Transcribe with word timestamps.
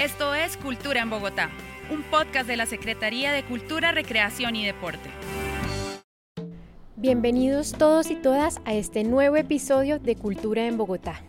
Esto 0.00 0.34
es 0.34 0.56
Cultura 0.56 1.02
en 1.02 1.10
Bogotá, 1.10 1.50
un 1.90 2.02
podcast 2.04 2.48
de 2.48 2.56
la 2.56 2.64
Secretaría 2.64 3.32
de 3.32 3.44
Cultura, 3.44 3.92
Recreación 3.92 4.56
y 4.56 4.64
Deporte. 4.64 5.10
Bienvenidos 6.96 7.72
todos 7.72 8.10
y 8.10 8.14
todas 8.14 8.62
a 8.64 8.72
este 8.72 9.04
nuevo 9.04 9.36
episodio 9.36 9.98
de 9.98 10.16
Cultura 10.16 10.66
en 10.66 10.78
Bogotá. 10.78 11.20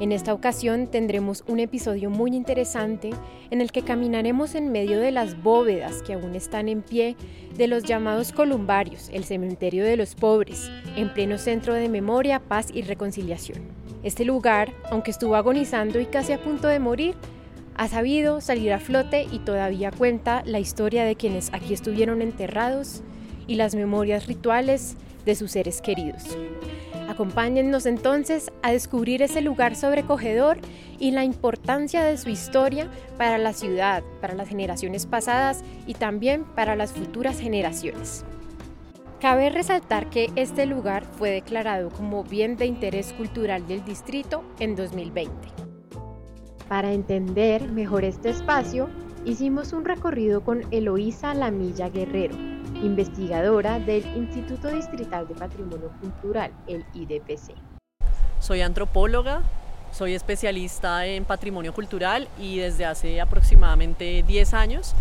En 0.00 0.12
esta 0.12 0.32
ocasión 0.32 0.86
tendremos 0.86 1.44
un 1.46 1.60
episodio 1.60 2.08
muy 2.08 2.34
interesante 2.34 3.10
en 3.50 3.60
el 3.60 3.70
que 3.70 3.82
caminaremos 3.82 4.54
en 4.54 4.72
medio 4.72 4.98
de 4.98 5.10
las 5.10 5.42
bóvedas 5.42 6.00
que 6.00 6.14
aún 6.14 6.34
están 6.36 6.70
en 6.70 6.80
pie 6.80 7.16
de 7.54 7.66
los 7.66 7.82
llamados 7.82 8.32
columbarios, 8.32 9.10
el 9.12 9.24
cementerio 9.24 9.84
de 9.84 9.98
los 9.98 10.14
pobres, 10.14 10.70
en 10.96 11.12
pleno 11.12 11.36
centro 11.36 11.74
de 11.74 11.90
memoria, 11.90 12.40
paz 12.40 12.68
y 12.72 12.80
reconciliación. 12.80 13.60
Este 14.02 14.24
lugar, 14.24 14.72
aunque 14.90 15.10
estuvo 15.10 15.36
agonizando 15.36 16.00
y 16.00 16.06
casi 16.06 16.32
a 16.32 16.40
punto 16.40 16.68
de 16.68 16.78
morir, 16.78 17.14
ha 17.76 17.88
sabido 17.88 18.40
salir 18.40 18.72
a 18.72 18.80
flote 18.80 19.26
y 19.30 19.38
todavía 19.38 19.90
cuenta 19.90 20.42
la 20.44 20.58
historia 20.58 21.04
de 21.04 21.16
quienes 21.16 21.52
aquí 21.52 21.74
estuvieron 21.74 22.22
enterrados 22.22 23.02
y 23.46 23.56
las 23.56 23.74
memorias 23.74 24.26
rituales 24.26 24.96
de 25.24 25.34
sus 25.34 25.52
seres 25.52 25.82
queridos. 25.82 26.24
Acompáñennos 27.08 27.86
entonces 27.86 28.50
a 28.62 28.72
descubrir 28.72 29.22
ese 29.22 29.40
lugar 29.40 29.76
sobrecogedor 29.76 30.58
y 30.98 31.12
la 31.12 31.24
importancia 31.24 32.04
de 32.04 32.16
su 32.18 32.30
historia 32.30 32.88
para 33.16 33.38
la 33.38 33.52
ciudad, 33.52 34.02
para 34.20 34.34
las 34.34 34.48
generaciones 34.48 35.06
pasadas 35.06 35.62
y 35.86 35.94
también 35.94 36.44
para 36.44 36.76
las 36.76 36.92
futuras 36.92 37.38
generaciones. 37.38 38.24
Cabe 39.20 39.50
resaltar 39.50 40.10
que 40.10 40.30
este 40.36 40.66
lugar 40.66 41.04
fue 41.04 41.30
declarado 41.30 41.90
como 41.90 42.22
bien 42.24 42.56
de 42.56 42.66
interés 42.66 43.12
cultural 43.14 43.66
del 43.66 43.84
distrito 43.84 44.44
en 44.58 44.76
2020. 44.76 45.55
Para 46.68 46.92
entender 46.92 47.70
mejor 47.70 48.02
este 48.02 48.30
espacio, 48.30 48.88
hicimos 49.24 49.72
un 49.72 49.84
recorrido 49.84 50.40
con 50.42 50.62
Eloísa 50.72 51.32
Lamilla 51.32 51.88
Guerrero, 51.90 52.34
investigadora 52.82 53.78
del 53.78 54.04
Instituto 54.16 54.68
Distrital 54.68 55.28
de 55.28 55.34
Patrimonio 55.34 55.92
Cultural, 56.00 56.50
el 56.66 56.84
IDPC. 56.92 57.54
Soy 58.40 58.62
antropóloga, 58.62 59.42
soy 59.92 60.14
especialista 60.14 61.06
en 61.06 61.24
patrimonio 61.24 61.72
cultural 61.72 62.26
y 62.36 62.58
desde 62.58 62.84
hace 62.84 63.20
aproximadamente 63.20 64.24
10 64.26 64.54
años 64.54 64.96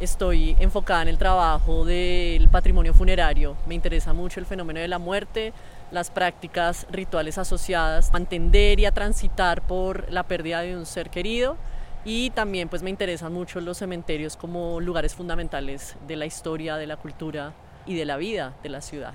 estoy 0.00 0.56
enfocada 0.58 1.02
en 1.02 1.08
el 1.08 1.18
trabajo 1.18 1.84
del 1.84 2.48
patrimonio 2.48 2.94
funerario. 2.94 3.56
Me 3.66 3.74
interesa 3.74 4.12
mucho 4.12 4.40
el 4.40 4.46
fenómeno 4.46 4.80
de 4.80 4.88
la 4.88 4.98
muerte, 4.98 5.52
las 5.90 6.10
prácticas 6.10 6.86
rituales 6.90 7.38
asociadas, 7.38 8.10
a 8.12 8.16
entender 8.16 8.80
y 8.80 8.86
a 8.86 8.92
transitar 8.92 9.62
por 9.62 10.10
la 10.10 10.22
pérdida 10.22 10.62
de 10.62 10.76
un 10.76 10.86
ser 10.86 11.10
querido 11.10 11.56
y 12.04 12.30
también 12.30 12.68
pues 12.68 12.82
me 12.82 12.90
interesan 12.90 13.32
mucho 13.32 13.60
los 13.60 13.78
cementerios 13.78 14.36
como 14.36 14.80
lugares 14.80 15.14
fundamentales 15.14 15.96
de 16.06 16.16
la 16.16 16.26
historia, 16.26 16.76
de 16.76 16.86
la 16.86 16.96
cultura 16.96 17.52
y 17.86 17.94
de 17.94 18.06
la 18.06 18.16
vida 18.16 18.54
de 18.62 18.70
la 18.70 18.80
ciudad. 18.80 19.12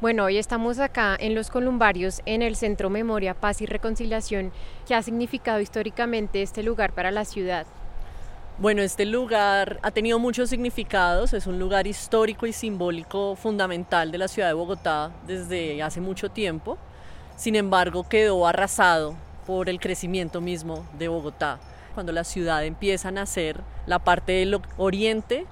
Bueno, 0.00 0.24
hoy 0.24 0.36
estamos 0.36 0.78
acá 0.78 1.16
en 1.18 1.34
Los 1.34 1.50
Columbarios, 1.50 2.20
en 2.26 2.42
el 2.42 2.54
Centro 2.54 2.90
Memoria, 2.90 3.32
Paz 3.32 3.62
y 3.62 3.66
Reconciliación, 3.66 4.52
que 4.86 4.94
ha 4.94 5.02
significado 5.02 5.58
históricamente 5.58 6.42
este 6.42 6.62
lugar 6.62 6.92
para 6.92 7.10
la 7.10 7.24
ciudad. 7.24 7.66
Bueno, 8.58 8.80
este 8.80 9.04
lugar 9.04 9.78
ha 9.82 9.90
tenido 9.90 10.18
muchos 10.18 10.48
significados, 10.48 11.34
es 11.34 11.46
un 11.46 11.58
lugar 11.58 11.86
histórico 11.86 12.46
y 12.46 12.54
simbólico 12.54 13.36
fundamental 13.36 14.10
de 14.10 14.16
la 14.16 14.28
ciudad 14.28 14.48
de 14.48 14.54
Bogotá 14.54 15.12
desde 15.26 15.82
hace 15.82 16.00
mucho 16.00 16.30
tiempo. 16.30 16.78
Sin 17.36 17.54
embargo, 17.54 18.08
quedó 18.08 18.46
arrasado 18.46 19.14
por 19.46 19.68
el 19.68 19.78
crecimiento 19.78 20.40
mismo 20.40 20.86
de 20.98 21.08
Bogotá. 21.08 21.60
Cuando 21.92 22.12
la 22.12 22.24
ciudad 22.24 22.64
empieza 22.64 23.08
a 23.08 23.12
nacer, 23.12 23.60
la 23.84 23.98
parte 23.98 24.32
del 24.32 24.58
oriente, 24.78 25.44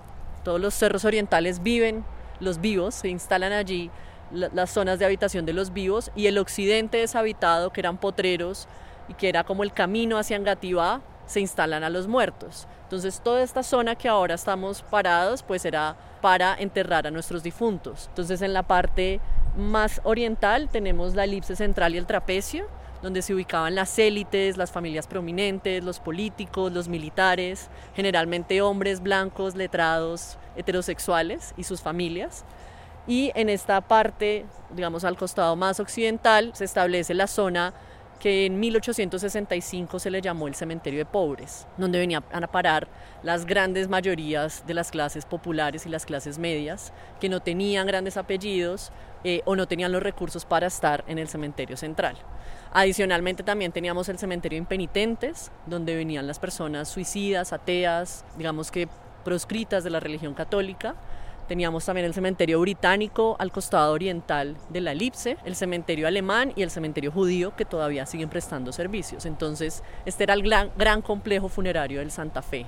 todos 0.42 0.58
los 0.58 0.72
cerros 0.72 1.04
orientales 1.04 1.62
viven, 1.62 2.06
los 2.40 2.62
vivos 2.62 2.94
se 2.94 3.10
instalan 3.10 3.52
allí, 3.52 3.90
las 4.32 4.70
zonas 4.70 4.98
de 4.98 5.04
habitación 5.04 5.44
de 5.44 5.52
los 5.52 5.74
vivos, 5.74 6.10
y 6.16 6.28
el 6.28 6.38
occidente 6.38 6.96
deshabitado, 6.96 7.70
que 7.70 7.82
eran 7.82 7.98
potreros 7.98 8.66
y 9.10 9.14
que 9.14 9.28
era 9.28 9.44
como 9.44 9.62
el 9.62 9.74
camino 9.74 10.16
hacia 10.16 10.38
Angativá, 10.38 11.02
se 11.26 11.40
instalan 11.40 11.84
a 11.84 11.90
los 11.90 12.06
muertos. 12.06 12.66
Entonces 12.94 13.20
toda 13.24 13.42
esta 13.42 13.64
zona 13.64 13.96
que 13.96 14.08
ahora 14.08 14.36
estamos 14.36 14.82
parados 14.82 15.42
pues 15.42 15.64
era 15.64 15.96
para 16.20 16.54
enterrar 16.54 17.08
a 17.08 17.10
nuestros 17.10 17.42
difuntos. 17.42 18.06
Entonces 18.10 18.40
en 18.40 18.52
la 18.52 18.62
parte 18.62 19.20
más 19.56 20.00
oriental 20.04 20.68
tenemos 20.68 21.16
la 21.16 21.24
elipse 21.24 21.56
central 21.56 21.96
y 21.96 21.98
el 21.98 22.06
trapecio, 22.06 22.66
donde 23.02 23.22
se 23.22 23.34
ubicaban 23.34 23.74
las 23.74 23.98
élites, 23.98 24.56
las 24.56 24.70
familias 24.70 25.08
prominentes, 25.08 25.82
los 25.82 25.98
políticos, 25.98 26.70
los 26.70 26.86
militares, 26.86 27.68
generalmente 27.96 28.62
hombres 28.62 29.02
blancos, 29.02 29.56
letrados, 29.56 30.38
heterosexuales 30.54 31.52
y 31.56 31.64
sus 31.64 31.82
familias. 31.82 32.44
Y 33.08 33.32
en 33.34 33.48
esta 33.48 33.80
parte, 33.80 34.46
digamos 34.70 35.02
al 35.02 35.16
costado 35.16 35.56
más 35.56 35.80
occidental, 35.80 36.52
se 36.54 36.64
establece 36.64 37.12
la 37.12 37.26
zona 37.26 37.74
que 38.20 38.46
en 38.46 38.58
1865 38.58 39.98
se 39.98 40.10
le 40.10 40.20
llamó 40.20 40.48
el 40.48 40.54
cementerio 40.54 40.98
de 40.98 41.04
pobres, 41.04 41.66
donde 41.76 41.98
venían 41.98 42.24
a 42.32 42.46
parar 42.46 42.88
las 43.22 43.44
grandes 43.44 43.88
mayorías 43.88 44.66
de 44.66 44.74
las 44.74 44.90
clases 44.90 45.24
populares 45.26 45.86
y 45.86 45.88
las 45.88 46.06
clases 46.06 46.38
medias, 46.38 46.92
que 47.20 47.28
no 47.28 47.40
tenían 47.40 47.86
grandes 47.86 48.16
apellidos 48.16 48.92
eh, 49.24 49.42
o 49.44 49.56
no 49.56 49.66
tenían 49.66 49.92
los 49.92 50.02
recursos 50.02 50.44
para 50.44 50.66
estar 50.66 51.04
en 51.06 51.18
el 51.18 51.28
cementerio 51.28 51.76
central. 51.76 52.16
Adicionalmente 52.72 53.42
también 53.42 53.72
teníamos 53.72 54.08
el 54.08 54.18
cementerio 54.18 54.56
de 54.56 54.62
impenitentes, 54.62 55.50
donde 55.66 55.94
venían 55.94 56.26
las 56.26 56.38
personas 56.38 56.88
suicidas, 56.88 57.52
ateas, 57.52 58.24
digamos 58.36 58.70
que 58.70 58.88
proscritas 59.24 59.84
de 59.84 59.90
la 59.90 60.00
religión 60.00 60.34
católica, 60.34 60.94
Teníamos 61.48 61.84
también 61.84 62.06
el 62.06 62.14
cementerio 62.14 62.58
británico 62.60 63.36
al 63.38 63.52
costado 63.52 63.92
oriental 63.92 64.56
de 64.70 64.80
la 64.80 64.92
elipse, 64.92 65.36
el 65.44 65.54
cementerio 65.54 66.08
alemán 66.08 66.52
y 66.56 66.62
el 66.62 66.70
cementerio 66.70 67.12
judío 67.12 67.54
que 67.54 67.66
todavía 67.66 68.06
siguen 68.06 68.30
prestando 68.30 68.72
servicios. 68.72 69.26
Entonces, 69.26 69.82
este 70.06 70.24
era 70.24 70.34
el 70.34 70.42
gran, 70.42 71.02
complejo 71.02 71.48
funerario 71.48 71.98
del 71.98 72.10
Santa 72.10 72.40
Fe, 72.40 72.64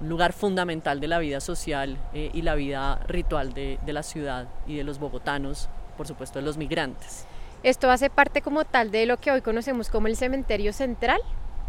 un 0.00 0.10
lugar 0.10 0.34
fundamental 0.34 1.00
de 1.00 1.08
la 1.08 1.18
vida 1.18 1.40
social 1.40 1.96
eh, 2.12 2.30
y 2.34 2.42
la 2.42 2.54
vida 2.54 3.00
ritual 3.08 3.54
de, 3.54 3.78
de 3.86 3.92
la 3.94 4.02
ciudad 4.02 4.46
y 4.66 4.76
de 4.76 4.84
los 4.84 4.98
bogotanos, 4.98 5.70
por 5.96 6.06
supuesto 6.06 6.38
de 6.38 6.44
los 6.44 6.58
migrantes. 6.58 7.24
¿Esto 7.62 7.90
hace 7.90 8.10
parte 8.10 8.42
como 8.42 8.64
tal 8.66 8.90
de 8.90 9.06
lo 9.06 9.16
que 9.16 9.32
hoy 9.32 9.40
conocemos 9.40 9.88
como 9.88 10.06
el 10.06 10.16
cementerio 10.16 10.74
central? 10.74 11.20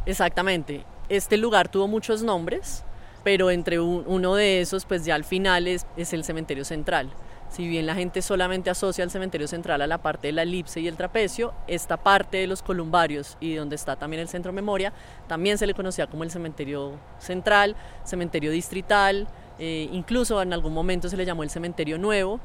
Exactamente. 0.06 0.84
Este 1.08 1.38
lugar 1.38 1.70
tuvo 1.70 1.88
muchos 1.88 2.22
nombres, 2.22 2.84
pero 3.24 3.52
entre 3.52 3.80
uno 3.80 4.36
de 4.36 4.62
esos, 4.62 4.86
pues 4.86 5.06
ya 5.06 5.16
al 5.16 5.24
final 5.24 5.68
es, 5.68 5.86
es, 5.98 6.14
el 6.14 6.24
cementerio 6.24 6.66
central. 6.66 7.10
Si 7.50 7.68
bien 7.68 7.88
la 7.88 7.96
gente 7.96 8.22
solamente 8.22 8.70
asocia 8.70 9.04
al 9.04 9.10
cementerio 9.10 9.48
central 9.48 9.82
a 9.82 9.88
la 9.88 9.98
parte 9.98 10.28
de 10.28 10.34
la 10.34 10.44
elipse 10.44 10.80
y 10.82 10.88
el 10.88 10.96
trapecio, 10.96 11.54
esta 11.68 11.98
parte 11.98 12.38
de 12.38 12.48
los 12.48 12.62
columbarios 12.62 13.38
y 13.40 13.56
donde 13.56 13.76
está 13.76 13.96
también 13.96 14.22
el 14.22 14.30
centro 14.30 14.54
memoria, 14.54 14.94
también 15.28 15.58
se 15.58 15.66
le 15.66 15.74
conocía 15.74 16.08
como 16.08 16.24
el 16.24 16.30
cementerio 16.30 16.94
central, 17.18 17.76
cementerio 18.04 18.52
distrital, 18.52 19.28
eh, 19.58 19.90
incluso 19.92 20.42
en 20.42 20.54
algún 20.54 20.74
momento 20.74 21.10
se 21.10 21.18
le 21.18 21.26
llamó 21.26 21.44
el 21.44 21.50
cementerio 21.50 21.98
nuevo, 21.98 22.40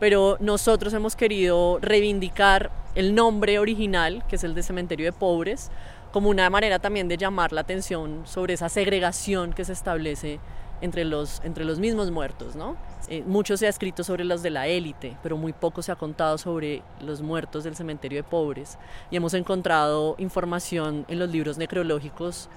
pero 0.00 0.36
nosotros 0.40 0.92
hemos 0.94 1.16
querido 1.16 1.78
reivindicar 1.80 2.70
el 2.94 3.14
nombre 3.14 3.58
original, 3.58 4.24
que 4.28 4.36
es 4.36 4.44
el 4.44 4.54
de 4.54 4.62
cementerio 4.62 5.06
de 5.06 5.12
pobres, 5.12 5.70
como 6.16 6.30
una 6.30 6.48
manera 6.48 6.78
también 6.78 7.08
de 7.08 7.18
llamar 7.18 7.52
la 7.52 7.60
atención 7.60 8.22
sobre 8.24 8.54
esa 8.54 8.70
segregación 8.70 9.52
que 9.52 9.66
se 9.66 9.74
establece 9.74 10.40
entre 10.80 11.04
los, 11.04 11.42
entre 11.44 11.66
los 11.66 11.78
mismos 11.78 12.10
muertos. 12.10 12.56
¿no? 12.56 12.74
Eh, 13.08 13.22
mucho 13.26 13.58
se 13.58 13.66
ha 13.66 13.68
escrito 13.68 14.02
sobre 14.02 14.24
los 14.24 14.42
de 14.42 14.48
la 14.48 14.66
élite, 14.66 15.18
pero 15.22 15.36
muy 15.36 15.52
poco 15.52 15.82
se 15.82 15.92
ha 15.92 15.96
contado 15.96 16.38
sobre 16.38 16.82
los 17.02 17.20
muertos 17.20 17.64
del 17.64 17.76
cementerio 17.76 18.20
de 18.20 18.22
pobres. 18.22 18.78
Y 19.10 19.16
hemos 19.16 19.34
encontrado 19.34 20.14
información 20.16 21.04
en 21.08 21.18
los 21.18 21.28
libros 21.28 21.58
necrológicos 21.58 22.48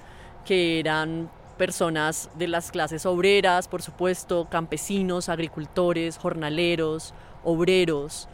que 0.46 0.80
eran 0.80 1.30
personas 1.58 2.30
de 2.38 2.48
las 2.48 2.70
clases 2.70 3.04
obreras, 3.04 3.68
por 3.68 3.82
supuesto, 3.82 4.48
campesinos, 4.50 5.28
agricultores, 5.28 6.16
jornaleros, 6.16 7.12
obreros, 7.44 8.26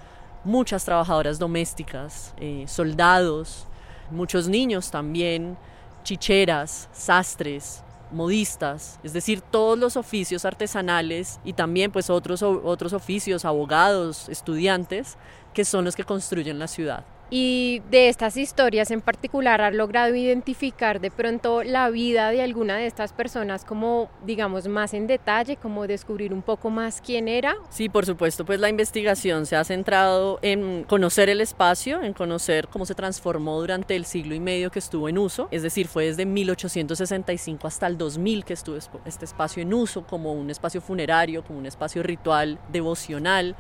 muchas 0.44 0.84
trabajadoras 0.84 1.40
domésticas, 1.40 2.32
eh, 2.38 2.66
soldados, 2.68 3.66
muchos 4.10 4.48
niños 4.48 4.90
también, 4.90 5.56
chicheras, 6.02 6.88
sastres, 6.92 7.82
modistas, 8.12 9.00
es 9.02 9.12
decir, 9.12 9.40
todos 9.40 9.78
los 9.78 9.96
oficios 9.96 10.44
artesanales 10.44 11.40
y 11.44 11.52
también 11.52 11.90
pues 11.90 12.10
otros, 12.10 12.42
otros 12.42 12.92
oficios, 12.92 13.44
abogados, 13.44 14.28
estudiantes, 14.28 15.16
que 15.52 15.64
son 15.64 15.84
los 15.84 15.96
que 15.96 16.04
construyen 16.04 16.58
la 16.58 16.68
ciudad. 16.68 17.04
Y 17.28 17.82
de 17.90 18.08
estas 18.08 18.36
historias 18.36 18.90
en 18.90 19.00
particular, 19.00 19.60
¿has 19.60 19.74
logrado 19.74 20.14
identificar 20.14 21.00
de 21.00 21.10
pronto 21.10 21.64
la 21.64 21.90
vida 21.90 22.30
de 22.30 22.40
alguna 22.40 22.76
de 22.76 22.86
estas 22.86 23.12
personas 23.12 23.64
como, 23.64 24.08
digamos, 24.24 24.68
más 24.68 24.94
en 24.94 25.08
detalle, 25.08 25.56
como 25.56 25.88
descubrir 25.88 26.32
un 26.32 26.42
poco 26.42 26.70
más 26.70 27.00
quién 27.00 27.26
era? 27.26 27.56
Sí, 27.70 27.88
por 27.88 28.06
supuesto, 28.06 28.44
pues 28.44 28.60
la 28.60 28.68
investigación 28.68 29.44
se 29.46 29.56
ha 29.56 29.64
centrado 29.64 30.38
en 30.42 30.84
conocer 30.84 31.28
el 31.28 31.40
espacio, 31.40 32.00
en 32.02 32.12
conocer 32.12 32.68
cómo 32.68 32.86
se 32.86 32.94
transformó 32.94 33.58
durante 33.58 33.96
el 33.96 34.04
siglo 34.04 34.34
y 34.34 34.40
medio 34.40 34.70
que 34.70 34.78
estuvo 34.78 35.08
en 35.08 35.18
uso, 35.18 35.48
es 35.50 35.62
decir, 35.62 35.88
fue 35.88 36.06
desde 36.06 36.26
1865 36.26 37.66
hasta 37.66 37.88
el 37.88 37.98
2000 37.98 38.44
que 38.44 38.52
estuvo 38.52 38.76
este 39.04 39.24
espacio 39.24 39.62
en 39.62 39.74
uso 39.74 40.06
como 40.06 40.32
un 40.32 40.50
espacio 40.50 40.80
funerario, 40.80 41.42
como 41.42 41.58
un 41.58 41.66
espacio 41.66 42.02
ritual, 42.04 42.58
devocional 42.70 43.56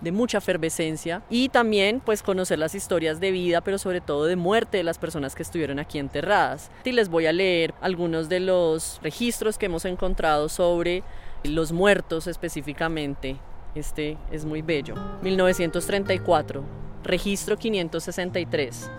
de 0.00 0.12
mucha 0.12 0.38
efervescencia 0.38 1.22
y 1.28 1.48
también 1.48 2.00
pues 2.04 2.22
conocer 2.22 2.58
las 2.58 2.74
historias 2.74 3.20
de 3.20 3.30
vida, 3.30 3.60
pero 3.60 3.78
sobre 3.78 4.00
todo 4.00 4.24
de 4.24 4.36
muerte 4.36 4.78
de 4.78 4.84
las 4.84 4.98
personas 4.98 5.34
que 5.34 5.42
estuvieron 5.42 5.78
aquí 5.78 5.98
enterradas. 5.98 6.70
Y 6.84 6.92
les 6.92 7.08
voy 7.08 7.26
a 7.26 7.32
leer 7.32 7.74
algunos 7.80 8.28
de 8.28 8.40
los 8.40 9.00
registros 9.02 9.58
que 9.58 9.66
hemos 9.66 9.84
encontrado 9.84 10.48
sobre 10.48 11.02
los 11.44 11.72
muertos 11.72 12.26
específicamente. 12.26 13.36
Este 13.74 14.18
es 14.30 14.44
muy 14.44 14.62
bello. 14.62 14.94
1934, 15.22 16.64
registro 17.04 17.56
563. 17.56 18.90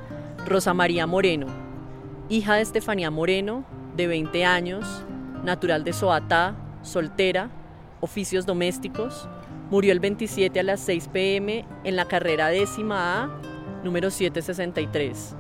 Rosa 0.46 0.74
María 0.74 1.06
Moreno, 1.06 1.48
hija 2.30 2.56
de 2.56 2.62
Estefanía 2.62 3.12
Moreno, 3.12 3.64
de 3.96 4.08
20 4.08 4.44
años, 4.46 5.04
natural 5.44 5.84
de 5.84 5.94
Soatá, 5.94 6.56
soltera, 6.82 7.50
oficios 8.00 8.46
domésticos, 8.46 9.28
Murió 9.72 9.94
el 9.94 10.02
27 10.02 10.60
a 10.60 10.64
las 10.64 10.82
6 10.82 11.08
pm 11.14 11.66
en 11.86 11.96
la 11.96 12.04
carrera 12.04 12.50
décima 12.50 13.24
A, 13.24 13.42
número 13.86 14.12
763, 14.12 15.34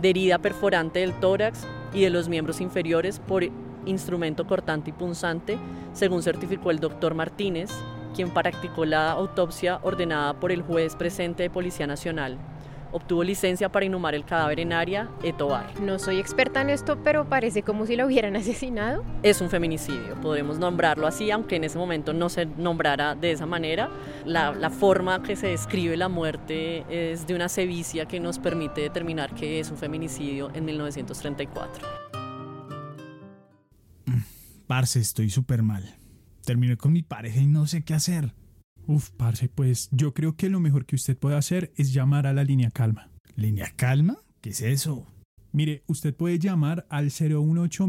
de 0.00 0.08
herida 0.08 0.38
perforante 0.38 1.00
del 1.00 1.12
tórax 1.20 1.66
y 1.92 2.00
de 2.00 2.08
los 2.08 2.26
miembros 2.30 2.62
inferiores 2.62 3.20
por 3.20 3.44
instrumento 3.84 4.46
cortante 4.46 4.88
y 4.88 4.92
punzante, 4.94 5.58
según 5.92 6.22
certificó 6.22 6.70
el 6.70 6.78
doctor 6.78 7.12
Martínez, 7.12 7.70
quien 8.14 8.30
practicó 8.30 8.86
la 8.86 9.10
autopsia 9.10 9.78
ordenada 9.82 10.32
por 10.40 10.52
el 10.52 10.62
juez 10.62 10.96
presente 10.96 11.42
de 11.42 11.50
Policía 11.50 11.86
Nacional 11.86 12.38
obtuvo 12.96 13.22
licencia 13.22 13.70
para 13.70 13.84
inhumar 13.84 14.14
el 14.14 14.24
cadáver 14.24 14.60
en 14.60 14.72
área 14.72 15.10
Etobar. 15.22 15.78
No 15.80 15.98
soy 15.98 16.18
experta 16.18 16.62
en 16.62 16.70
esto, 16.70 16.98
pero 17.04 17.28
parece 17.28 17.62
como 17.62 17.86
si 17.86 17.94
lo 17.94 18.06
hubieran 18.06 18.36
asesinado. 18.36 19.04
Es 19.22 19.40
un 19.40 19.50
feminicidio, 19.50 20.18
podemos 20.22 20.58
nombrarlo 20.58 21.06
así, 21.06 21.30
aunque 21.30 21.56
en 21.56 21.64
ese 21.64 21.78
momento 21.78 22.14
no 22.14 22.28
se 22.30 22.46
nombrara 22.46 23.14
de 23.14 23.32
esa 23.32 23.44
manera. 23.44 23.90
La, 24.24 24.52
la 24.52 24.70
forma 24.70 25.22
que 25.22 25.36
se 25.36 25.48
describe 25.48 25.96
la 25.96 26.08
muerte 26.08 26.84
es 26.88 27.26
de 27.26 27.34
una 27.34 27.48
sevicia 27.48 28.06
que 28.06 28.18
nos 28.18 28.38
permite 28.38 28.80
determinar 28.80 29.34
que 29.34 29.60
es 29.60 29.70
un 29.70 29.76
feminicidio 29.76 30.50
en 30.54 30.64
1934. 30.64 31.86
Mm, 34.06 34.12
parce, 34.66 35.00
estoy 35.00 35.28
súper 35.28 35.62
mal. 35.62 35.96
Terminé 36.44 36.76
con 36.76 36.92
mi 36.92 37.02
pareja 37.02 37.40
y 37.40 37.46
no 37.46 37.66
sé 37.66 37.82
qué 37.82 37.92
hacer. 37.92 38.32
Uf, 38.88 39.10
parce, 39.10 39.48
pues 39.48 39.88
yo 39.90 40.14
creo 40.14 40.36
que 40.36 40.48
lo 40.48 40.60
mejor 40.60 40.86
que 40.86 40.94
usted 40.94 41.16
puede 41.16 41.36
hacer 41.36 41.72
es 41.76 41.92
llamar 41.92 42.26
a 42.26 42.32
la 42.32 42.44
línea 42.44 42.70
calma. 42.70 43.10
¿Línea 43.34 43.72
calma? 43.74 44.18
¿Qué 44.40 44.50
es 44.50 44.62
eso? 44.62 45.06
Mire, 45.52 45.82
usted 45.86 46.14
puede 46.14 46.38
llamar 46.38 46.86
al 46.88 47.08
018 47.08 47.88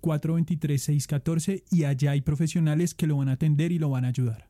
423 0.00 0.82
614 0.82 1.64
y 1.70 1.84
allá 1.84 2.12
hay 2.12 2.22
profesionales 2.22 2.94
que 2.94 3.06
lo 3.06 3.18
van 3.18 3.28
a 3.28 3.32
atender 3.32 3.70
y 3.70 3.78
lo 3.78 3.90
van 3.90 4.04
a 4.04 4.08
ayudar. 4.08 4.48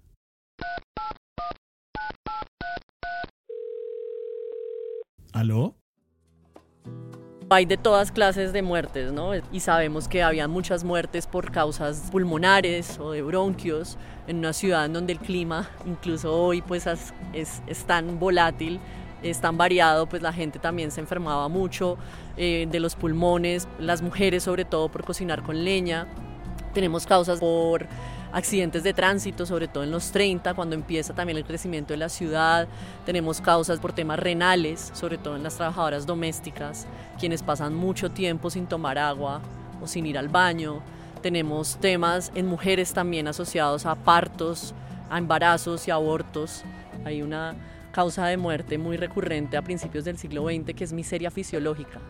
¿Aló? 5.33 5.81
Hay 7.52 7.66
de 7.66 7.76
todas 7.76 8.12
clases 8.12 8.52
de 8.52 8.62
muertes, 8.62 9.12
¿no? 9.12 9.32
Y 9.52 9.60
sabemos 9.60 10.08
que 10.08 10.22
había 10.22 10.49
muchas 10.49 10.84
muertes 10.84 11.26
por 11.26 11.50
causas 11.50 12.08
pulmonares 12.10 12.99
o 12.99 13.12
de 13.12 13.22
bronquios 13.22 13.96
en 14.26 14.38
una 14.38 14.52
ciudad 14.52 14.84
en 14.87 14.93
donde 14.93 15.12
el 15.12 15.19
clima, 15.19 15.69
incluso 15.87 16.34
hoy, 16.34 16.62
pues 16.62 16.87
es, 16.87 17.12
es, 17.32 17.84
tan 17.84 18.19
volátil, 18.19 18.81
es 19.22 19.40
tan 19.40 19.56
variado, 19.56 20.06
pues 20.06 20.22
la 20.22 20.32
gente 20.32 20.58
también 20.58 20.90
se 20.90 21.00
enfermaba 21.00 21.49
mucho 21.49 21.96
eh, 22.37 22.66
de 22.70 22.81
los 22.81 22.94
pulmones, 22.94 23.69
las 23.78 24.02
mujeres 24.02 24.44
sobre 24.44 24.64
todo 24.64 24.88
por 24.88 25.05
cocinar 25.05 25.43
con 25.43 25.64
leña. 25.64 26.06
Tenemos 26.75 27.06
causas 27.06 27.40
por 27.40 27.87
accidentes 28.32 28.82
de 28.82 28.94
tránsito, 28.94 29.46
sobre 29.46 29.69
todo 29.69 29.84
en 29.84 29.90
los 29.90 30.11
30, 30.11 30.55
cuando 30.55 30.75
empieza 30.75 31.14
también 31.14 31.38
el 31.38 31.44
crecimiento 31.44 31.93
de 31.93 31.99
la 31.99 32.08
ciudad. 32.08 32.67
Tenemos 33.05 33.40
causas 33.40 33.79
por 33.79 33.93
temas 33.93 34.19
renales, 34.19 34.90
sobre 34.94 35.19
todo 35.19 35.37
en 35.37 35.43
las 35.43 35.56
trabajadoras 35.56 36.06
domésticas, 36.06 36.87
quienes 37.19 37.43
pasan 37.43 37.75
mucho 37.75 38.11
tiempo 38.11 38.50
sin 38.50 38.67
tomar 38.67 38.99
agua 38.99 39.40
o 39.81 39.87
sin 39.87 40.06
ir 40.06 40.19
al 40.19 40.29
baño. 40.29 40.81
Tenemos 41.20 41.76
temas 41.76 42.32
en 42.34 42.46
mujeres 42.46 42.93
también 42.93 43.29
asociados 43.29 43.87
a 43.87 43.94
partos, 43.94 44.75
a 45.11 45.19
embarazos 45.19 45.87
y 45.87 45.90
abortos. 45.90 46.64
Hay 47.05 47.23
una 47.23 47.55
causa 47.93 48.26
de 48.26 48.38
muerte 48.38 48.79
muy 48.79 48.96
recurrente 48.96 49.56
a 49.56 49.62
principios 49.62 50.05
del 50.05 50.19
siglo 50.19 50.44
XX 50.44 50.75
que 50.75 50.84
es 50.84 50.93
miseria 50.93 51.31
fisiológica. 51.31 52.00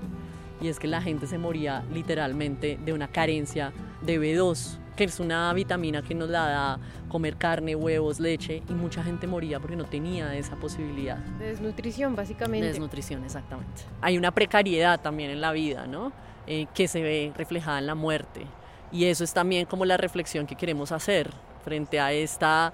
Y 0.61 0.69
es 0.69 0.79
que 0.79 0.87
la 0.87 1.03
gente 1.03 1.27
se 1.27 1.39
moría 1.39 1.85
literalmente 1.93 2.79
de 2.85 2.93
una 2.93 3.09
carencia 3.09 3.73
de 4.01 4.21
B2, 4.21 4.79
que 4.97 5.05
es 5.05 5.21
una 5.21 5.53
vitamina 5.53 6.03
que 6.03 6.15
nos 6.15 6.29
la 6.29 6.47
da 6.47 6.79
comer 7.09 7.37
carne, 7.37 7.75
huevos, 7.75 8.21
leche, 8.21 8.63
y 8.69 8.73
mucha 8.73 9.03
gente 9.03 9.27
moría 9.27 9.61
porque 9.61 9.77
no 9.77 9.85
tenía 9.85 10.35
esa 10.37 10.57
posibilidad. 10.57 11.19
De 11.39 11.49
desnutrición, 11.49 12.15
básicamente. 12.15 12.67
De 12.67 12.73
desnutrición, 12.73 13.25
exactamente. 13.25 13.83
Hay 14.01 14.19
una 14.19 14.31
precariedad 14.31 15.01
también 15.01 15.31
en 15.31 15.41
la 15.41 15.53
vida, 15.53 15.87
¿no? 15.87 16.13
Eh, 16.47 16.67
que 16.75 16.89
se 16.89 17.03
ve 17.03 17.33
reflejada 17.37 17.79
en 17.79 17.87
la 17.87 17.95
muerte. 17.95 18.47
Y 18.91 19.07
eso 19.07 19.25
es 19.25 19.33
también 19.33 19.67
como 19.67 19.85
la 19.85 19.97
reflexión 19.97 20.47
que 20.47 20.57
queremos 20.57 20.93
hacer 20.93 21.31
frente 21.65 22.01
a 22.01 22.13
esta, 22.13 22.73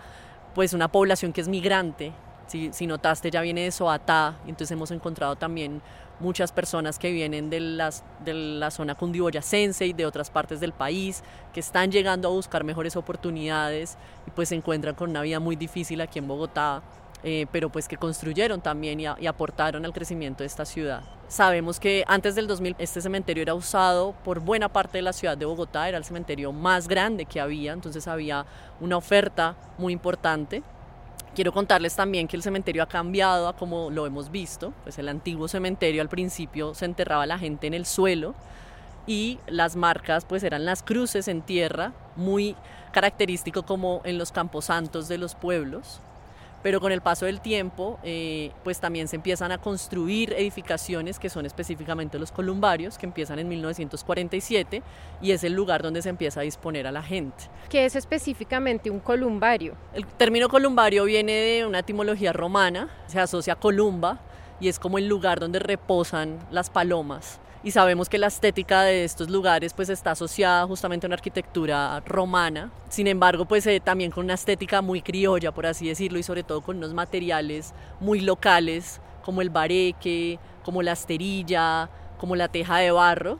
pues 0.54 0.72
una 0.72 0.88
población 0.88 1.32
que 1.32 1.40
es 1.40 1.48
migrante. 1.48 2.12
Si, 2.48 2.86
notaste, 2.86 3.30
ya 3.30 3.42
viene 3.42 3.64
de 3.64 3.70
Soatá, 3.70 4.38
entonces 4.46 4.70
hemos 4.70 4.90
encontrado 4.90 5.36
también 5.36 5.82
muchas 6.18 6.50
personas 6.50 6.98
que 6.98 7.12
vienen 7.12 7.50
de, 7.50 7.60
las, 7.60 8.02
de 8.24 8.32
la 8.32 8.70
zona 8.70 8.94
cundiboyacense 8.94 9.86
y 9.86 9.92
de 9.92 10.06
otras 10.06 10.30
partes 10.30 10.58
del 10.58 10.72
país, 10.72 11.22
que 11.52 11.60
están 11.60 11.92
llegando 11.92 12.28
a 12.28 12.30
buscar 12.30 12.64
mejores 12.64 12.96
oportunidades 12.96 13.98
y 14.26 14.30
pues 14.30 14.48
se 14.48 14.54
encuentran 14.54 14.94
con 14.94 15.10
una 15.10 15.20
vida 15.20 15.40
muy 15.40 15.56
difícil 15.56 16.00
aquí 16.00 16.18
en 16.18 16.26
Bogotá, 16.26 16.82
eh, 17.22 17.44
pero 17.52 17.68
pues 17.68 17.86
que 17.86 17.98
construyeron 17.98 18.62
también 18.62 18.98
y, 18.98 19.04
y, 19.04 19.26
aportaron 19.26 19.84
al 19.84 19.92
crecimiento 19.92 20.42
de 20.42 20.46
esta 20.46 20.64
ciudad. 20.64 21.02
Sabemos 21.28 21.78
que 21.78 22.02
antes 22.06 22.34
del 22.34 22.46
2000 22.46 22.76
este 22.78 23.02
cementerio 23.02 23.42
era 23.42 23.52
usado 23.52 24.14
por 24.24 24.40
buena 24.40 24.70
parte 24.70 24.96
de 24.98 25.02
la 25.02 25.12
ciudad 25.12 25.36
de 25.36 25.44
Bogotá, 25.44 25.86
era 25.86 25.98
el 25.98 26.04
cementerio 26.04 26.50
más 26.50 26.88
grande 26.88 27.26
que 27.26 27.40
había, 27.40 27.72
entonces 27.72 28.08
había 28.08 28.46
una 28.80 28.96
oferta 28.96 29.54
muy 29.76 29.92
importante 29.92 30.62
Quiero 31.38 31.52
contarles 31.52 31.94
también 31.94 32.26
que 32.26 32.34
el 32.34 32.42
cementerio 32.42 32.82
ha 32.82 32.88
cambiado 32.88 33.46
a 33.46 33.52
como 33.54 33.90
lo 33.90 34.06
hemos 34.06 34.32
visto. 34.32 34.72
Pues 34.82 34.98
el 34.98 35.08
antiguo 35.08 35.46
cementerio 35.46 36.02
al 36.02 36.08
principio 36.08 36.74
se 36.74 36.84
enterraba 36.84 37.26
la 37.26 37.38
gente 37.38 37.68
en 37.68 37.74
el 37.74 37.86
suelo 37.86 38.34
y 39.06 39.38
las 39.46 39.76
marcas 39.76 40.24
pues 40.24 40.42
eran 40.42 40.64
las 40.64 40.82
cruces 40.82 41.28
en 41.28 41.42
tierra, 41.42 41.92
muy 42.16 42.56
característico 42.90 43.62
como 43.62 44.00
en 44.02 44.18
los 44.18 44.32
camposantos 44.32 45.06
de 45.06 45.18
los 45.18 45.36
pueblos 45.36 46.00
pero 46.62 46.80
con 46.80 46.92
el 46.92 47.00
paso 47.00 47.26
del 47.26 47.40
tiempo 47.40 47.98
eh, 48.02 48.52
pues 48.64 48.80
también 48.80 49.08
se 49.08 49.16
empiezan 49.16 49.52
a 49.52 49.58
construir 49.58 50.32
edificaciones 50.32 51.18
que 51.18 51.30
son 51.30 51.46
específicamente 51.46 52.18
los 52.18 52.32
columbarios 52.32 52.98
que 52.98 53.06
empiezan 53.06 53.38
en 53.38 53.48
1947 53.48 54.82
y 55.20 55.32
es 55.32 55.44
el 55.44 55.52
lugar 55.52 55.82
donde 55.82 56.02
se 56.02 56.08
empieza 56.08 56.40
a 56.40 56.42
disponer 56.42 56.86
a 56.86 56.92
la 56.92 57.02
gente. 57.02 57.44
¿Qué 57.68 57.84
es 57.84 57.96
específicamente 57.96 58.90
un 58.90 59.00
columbario? 59.00 59.74
El 59.94 60.06
término 60.06 60.48
columbario 60.48 61.04
viene 61.04 61.32
de 61.32 61.66
una 61.66 61.80
etimología 61.80 62.32
romana, 62.32 62.88
se 63.06 63.20
asocia 63.20 63.54
a 63.54 63.56
columba 63.56 64.20
y 64.60 64.68
es 64.68 64.78
como 64.78 64.98
el 64.98 65.06
lugar 65.06 65.40
donde 65.40 65.58
reposan 65.58 66.38
las 66.50 66.70
palomas 66.70 67.40
y 67.68 67.70
sabemos 67.70 68.08
que 68.08 68.16
la 68.16 68.28
estética 68.28 68.80
de 68.80 69.04
estos 69.04 69.28
lugares 69.28 69.74
pues 69.74 69.90
está 69.90 70.12
asociada 70.12 70.66
justamente 70.66 71.04
a 71.04 71.08
una 71.08 71.16
arquitectura 71.16 72.00
romana, 72.06 72.72
sin 72.88 73.06
embargo 73.06 73.44
pues 73.44 73.66
eh, 73.66 73.78
también 73.78 74.10
con 74.10 74.24
una 74.24 74.32
estética 74.32 74.80
muy 74.80 75.02
criolla 75.02 75.52
por 75.52 75.66
así 75.66 75.86
decirlo 75.86 76.18
y 76.18 76.22
sobre 76.22 76.44
todo 76.44 76.62
con 76.62 76.78
unos 76.78 76.94
materiales 76.94 77.74
muy 78.00 78.20
locales 78.20 79.02
como 79.22 79.42
el 79.42 79.50
bareque, 79.50 80.38
como 80.64 80.80
la 80.80 80.92
esterilla, 80.92 81.90
como 82.16 82.36
la 82.36 82.48
teja 82.48 82.78
de 82.78 82.90
barro. 82.90 83.38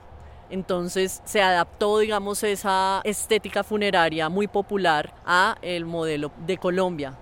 Entonces 0.50 1.22
se 1.24 1.40
adaptó, 1.40 1.98
digamos, 1.98 2.42
esa 2.42 3.00
estética 3.04 3.64
funeraria 3.64 4.28
muy 4.28 4.46
popular 4.46 5.14
a 5.24 5.56
el 5.62 5.86
modelo 5.86 6.32
de 6.46 6.58
Colombia, 6.58 7.14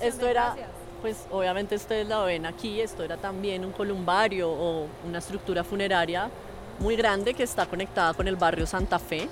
Esto 0.00 0.26
era, 0.26 0.56
pues 1.02 1.26
obviamente 1.30 1.74
ustedes 1.74 2.08
la 2.08 2.22
ven 2.22 2.46
aquí, 2.46 2.80
esto 2.80 3.02
era 3.02 3.18
también 3.18 3.66
un 3.66 3.72
columbario 3.72 4.50
o 4.50 4.86
una 5.06 5.18
estructura 5.18 5.62
funeraria 5.62 6.30
muy 6.78 6.96
grande 6.96 7.34
que 7.34 7.42
está 7.42 7.66
conectada 7.66 8.14
con 8.14 8.26
el 8.26 8.36
barrio 8.36 8.66
Santa 8.66 8.98
Fe. 8.98 9.28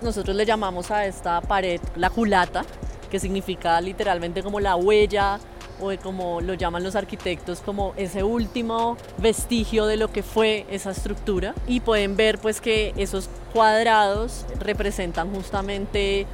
Nosotros 0.00 0.36
le 0.36 0.46
llamamos 0.46 0.92
a 0.92 1.06
esta 1.06 1.40
pared 1.40 1.80
la 1.96 2.08
culata, 2.08 2.64
que 3.10 3.18
significa 3.18 3.80
literalmente 3.80 4.44
como 4.44 4.60
la 4.60 4.76
huella 4.76 5.40
o 5.80 5.90
como 6.00 6.40
lo 6.40 6.54
llaman 6.54 6.84
los 6.84 6.94
arquitectos 6.94 7.60
como 7.60 7.92
ese 7.96 8.22
último 8.22 8.96
vestigio 9.18 9.86
de 9.86 9.96
lo 9.96 10.12
que 10.12 10.22
fue 10.22 10.66
esa 10.70 10.92
estructura 10.92 11.54
y 11.66 11.80
pueden 11.80 12.16
ver 12.16 12.38
pues 12.38 12.60
que 12.60 12.92
esos 12.96 13.28
cuadrados 13.52 14.46
representan 14.60 15.34
justamente 15.34 16.26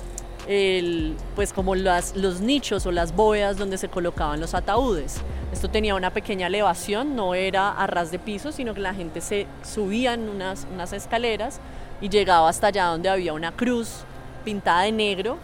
pues 1.35 1.53
como 1.53 1.75
las, 1.75 2.15
los 2.15 2.41
nichos 2.41 2.87
o 2.87 2.93
las 2.93 3.15
bóvedas 3.15 3.57
donde 3.57 3.79
se 3.79 3.88
colocaban 3.88 4.41
los 4.41 4.55
ataúdes. 4.55 5.21
Esto 5.53 5.69
tenía 5.69 5.95
una 5.95 6.11
pequeña 6.11 6.47
elevación, 6.47 7.17
no 7.17 7.35
era 7.35 7.71
a 7.71 7.87
ras 7.87 8.12
de 8.12 8.19
piso, 8.19 8.53
sino 8.53 8.73
que 8.73 8.81
la 8.81 8.95
gente 8.95 9.21
se 9.21 9.47
subía 9.65 10.15
unas, 10.15 10.67
unas 10.73 10.93
escaleras 10.93 11.61
y 12.00 12.09
llegaba 12.09 12.49
hasta 12.49 12.69
allá 12.69 12.87
donde 12.87 13.09
había 13.09 13.33
una 13.33 13.53
cruz 13.53 14.05
pintada 14.45 14.83
de 14.83 14.93
negro. 14.93 15.38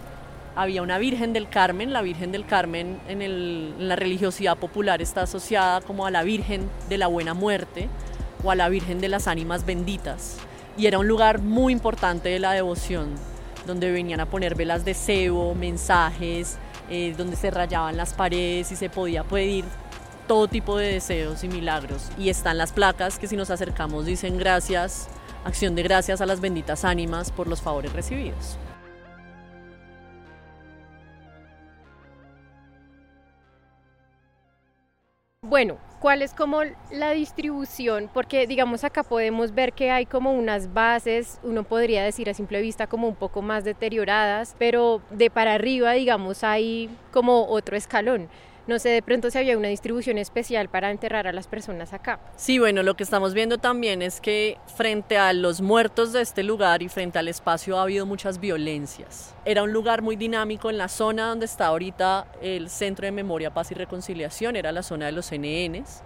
Había 0.55 0.83
una 0.83 0.99
Virgen 0.99 1.33
del 1.33 1.49
Carmen, 1.49 1.93
la 1.93 2.03
Virgen 2.03 2.31
del 2.31 2.47
Carmen 2.47 3.01
en, 3.09 3.23
en 3.23 3.89
la 3.89 3.97
religiosidad 3.97 4.57
popular 4.57 5.01
está 5.01 5.23
asociada 5.23 5.81
como 5.81 6.07
a 6.07 6.11
la 6.11 6.23
Virgen 6.23 6.69
de 6.89 6.99
la 6.99 7.07
Buena 7.07 7.33
Muerte 7.33 7.89
o 8.45 8.51
a 8.51 8.55
la 8.55 8.69
Virgen 8.69 9.01
de 9.01 9.09
las 9.09 9.27
Ánimas 9.27 9.65
Benditas. 9.65 10.37
Y 10.77 10.87
era 10.87 10.99
un 10.99 11.09
lugar 11.09 11.41
muy 11.41 11.73
importante 11.73 12.29
de 12.29 12.39
la 12.39 12.53
devoción 12.53 13.32
donde 13.67 13.91
venían 13.91 14.21
a 14.21 14.27
poner 14.27 14.55
velas 14.55 14.85
de 14.85 14.95
cebo, 14.95 15.55
mensajes, 15.55 16.59
eh, 16.91 17.15
donde 17.17 17.37
se 17.37 17.51
rayaban 17.51 17.97
las 17.97 18.13
paredes 18.15 18.73
y 18.73 18.77
se 18.77 18.91
podía 18.91 19.25
pedir 19.25 19.65
todo 20.27 20.49
tipo 20.49 20.77
de 20.77 20.95
deseos 20.95 21.45
y 21.45 21.49
milagros. 21.49 22.11
Y 22.19 22.29
están 22.29 22.59
las 22.59 22.73
placas 22.73 23.19
que 23.19 23.27
si 23.29 23.37
nos 23.37 23.51
acercamos 23.51 24.07
dicen 24.07 24.39
gracias, 24.39 25.09
acción 25.45 25.75
de 25.75 25.83
gracias 25.83 26.21
a 26.21 26.27
las 26.27 26.41
benditas 26.41 26.85
ánimas 26.85 27.31
por 27.31 27.49
los 27.49 27.61
favores 27.61 27.93
recibidos. 27.93 28.59
Bueno, 35.43 35.77
¿cuál 36.03 36.21
es 36.21 36.35
como 36.35 36.63
la 36.91 37.13
distribución? 37.13 38.11
Porque 38.13 38.49
digamos 38.49 38.83
acá 38.83 39.05
podemos 39.05 39.55
ver 39.55 39.73
que 39.73 39.93
hay 39.93 40.05
como 40.05 40.33
unas 40.33 40.75
bases, 40.75 41.39
uno 41.45 41.63
podría 41.63 42.03
decir 42.03 42.29
a 42.29 42.35
simple 42.35 42.61
vista 42.61 42.89
como 42.89 43.07
un 43.07 43.15
poco 43.15 43.41
más 43.41 43.63
deterioradas, 43.63 44.57
pero 44.59 45.01
de 45.11 45.31
para 45.31 45.55
arriba 45.55 45.93
digamos 45.93 46.43
hay 46.43 46.91
como 47.13 47.47
otro 47.47 47.77
escalón. 47.77 48.29
No 48.67 48.79
sé 48.79 48.91
de 48.91 49.03
pronto 49.03 49.31
si 49.31 49.39
había 49.39 49.59
una 49.59 49.69
distribución 49.69 50.19
especial 50.19 50.69
para 50.69 50.91
enterrar 50.91 51.27
a 51.27 51.33
las 51.33 51.49
personas 51.49 51.93
acá. 51.93 52.21
Sí, 52.37 52.61
bueno, 52.61 52.85
lo 52.85 52.95
que 52.95 53.03
estamos 53.03 53.35
viendo 53.35 53.59
también 53.59 54.03
es 54.03 54.21
que 54.21 54.57
frente 54.77 55.19
a 55.19 55.33
los 55.33 55.61
muertos 55.61 56.13
de 56.13 56.23
este 56.23 56.45
lugar 56.45 56.83
y 56.83 56.89
frente 56.89 57.19
al 57.19 57.27
espacio 57.27 57.79
ha 57.79 57.83
habido 57.83 58.07
muchas 58.07 58.39
violencias. 58.39 59.35
Era 59.45 59.65
un 59.65 59.73
lugar 59.73 60.03
muy 60.03 60.15
dinámico 60.15 60.71
en 60.71 60.79
la 60.79 60.89
zona 60.89 61.29
donde 61.29 61.47
está 61.47 61.67
ahorita 61.67 62.27
el 62.41 62.71
Centro 62.71 63.05
de 63.07 63.13
Memoria, 63.13 63.53
Paz 63.53 63.73
y 63.73 63.75
Reconciliación, 63.75 64.55
era 64.55 64.71
la 64.71 64.85
zona 64.85 65.07
de 65.07 65.13
los 65.13 65.33
NNs 65.33 66.03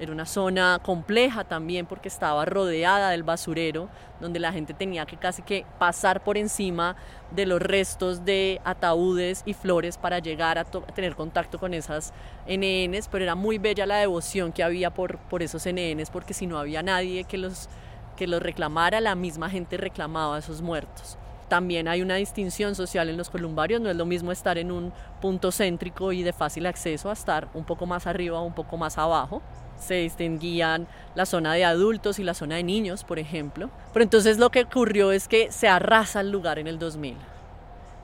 era 0.00 0.12
una 0.12 0.26
zona 0.26 0.80
compleja 0.82 1.44
también 1.44 1.86
porque 1.86 2.08
estaba 2.08 2.44
rodeada 2.44 3.10
del 3.10 3.22
basurero, 3.22 3.88
donde 4.20 4.40
la 4.40 4.52
gente 4.52 4.74
tenía 4.74 5.06
que 5.06 5.16
casi 5.16 5.42
que 5.42 5.64
pasar 5.78 6.24
por 6.24 6.36
encima 6.36 6.96
de 7.30 7.46
los 7.46 7.62
restos 7.62 8.24
de 8.24 8.60
ataúdes 8.64 9.42
y 9.46 9.54
flores 9.54 9.96
para 9.96 10.18
llegar 10.18 10.58
a, 10.58 10.64
tener 10.64 11.14
contacto 11.14 11.58
con 11.58 11.74
esas 11.74 12.12
NNs, 12.48 13.08
pero 13.08 13.24
era 13.24 13.36
muy 13.36 13.58
bella 13.58 13.86
la 13.86 13.96
devoción 13.96 14.52
que 14.52 14.64
había 14.64 14.92
por, 14.92 15.18
por 15.18 15.42
esos 15.42 15.64
NNs 15.64 16.10
porque 16.10 16.34
si 16.34 16.46
no 16.46 16.58
había 16.58 16.82
nadie 16.82 17.24
que 17.24 17.38
los, 17.38 17.68
que 18.16 18.26
los 18.26 18.42
reclamara, 18.42 19.00
la 19.00 19.14
misma 19.14 19.48
gente 19.48 19.76
reclamaba 19.76 20.36
a 20.36 20.38
esos 20.40 20.60
muertos. 20.60 21.18
También 21.48 21.86
hay 21.86 22.02
una 22.02 22.16
distinción 22.16 22.74
social 22.74 23.08
en 23.10 23.16
los 23.16 23.30
columbarios, 23.30 23.80
no 23.80 23.90
es 23.90 23.96
lo 23.96 24.06
mismo 24.06 24.32
estar 24.32 24.58
en 24.58 24.72
un 24.72 24.92
punto 25.20 25.52
céntrico 25.52 26.10
y 26.10 26.22
de 26.22 26.32
fácil 26.32 26.66
acceso 26.66 27.10
a 27.10 27.12
estar 27.12 27.48
un 27.54 27.64
poco 27.64 27.86
más 27.86 28.06
arriba 28.08 28.40
o 28.40 28.44
un 28.44 28.54
poco 28.54 28.76
más 28.76 28.98
abajo 28.98 29.40
se 29.78 29.94
distinguían 29.94 30.86
la 31.14 31.26
zona 31.26 31.54
de 31.54 31.64
adultos 31.64 32.18
y 32.18 32.24
la 32.24 32.34
zona 32.34 32.56
de 32.56 32.62
niños, 32.62 33.04
por 33.04 33.18
ejemplo. 33.18 33.70
Pero 33.92 34.02
entonces 34.02 34.38
lo 34.38 34.50
que 34.50 34.62
ocurrió 34.62 35.12
es 35.12 35.28
que 35.28 35.50
se 35.52 35.68
arrasa 35.68 36.20
el 36.20 36.30
lugar 36.30 36.58
en 36.58 36.66
el 36.66 36.78
2000 36.78 37.16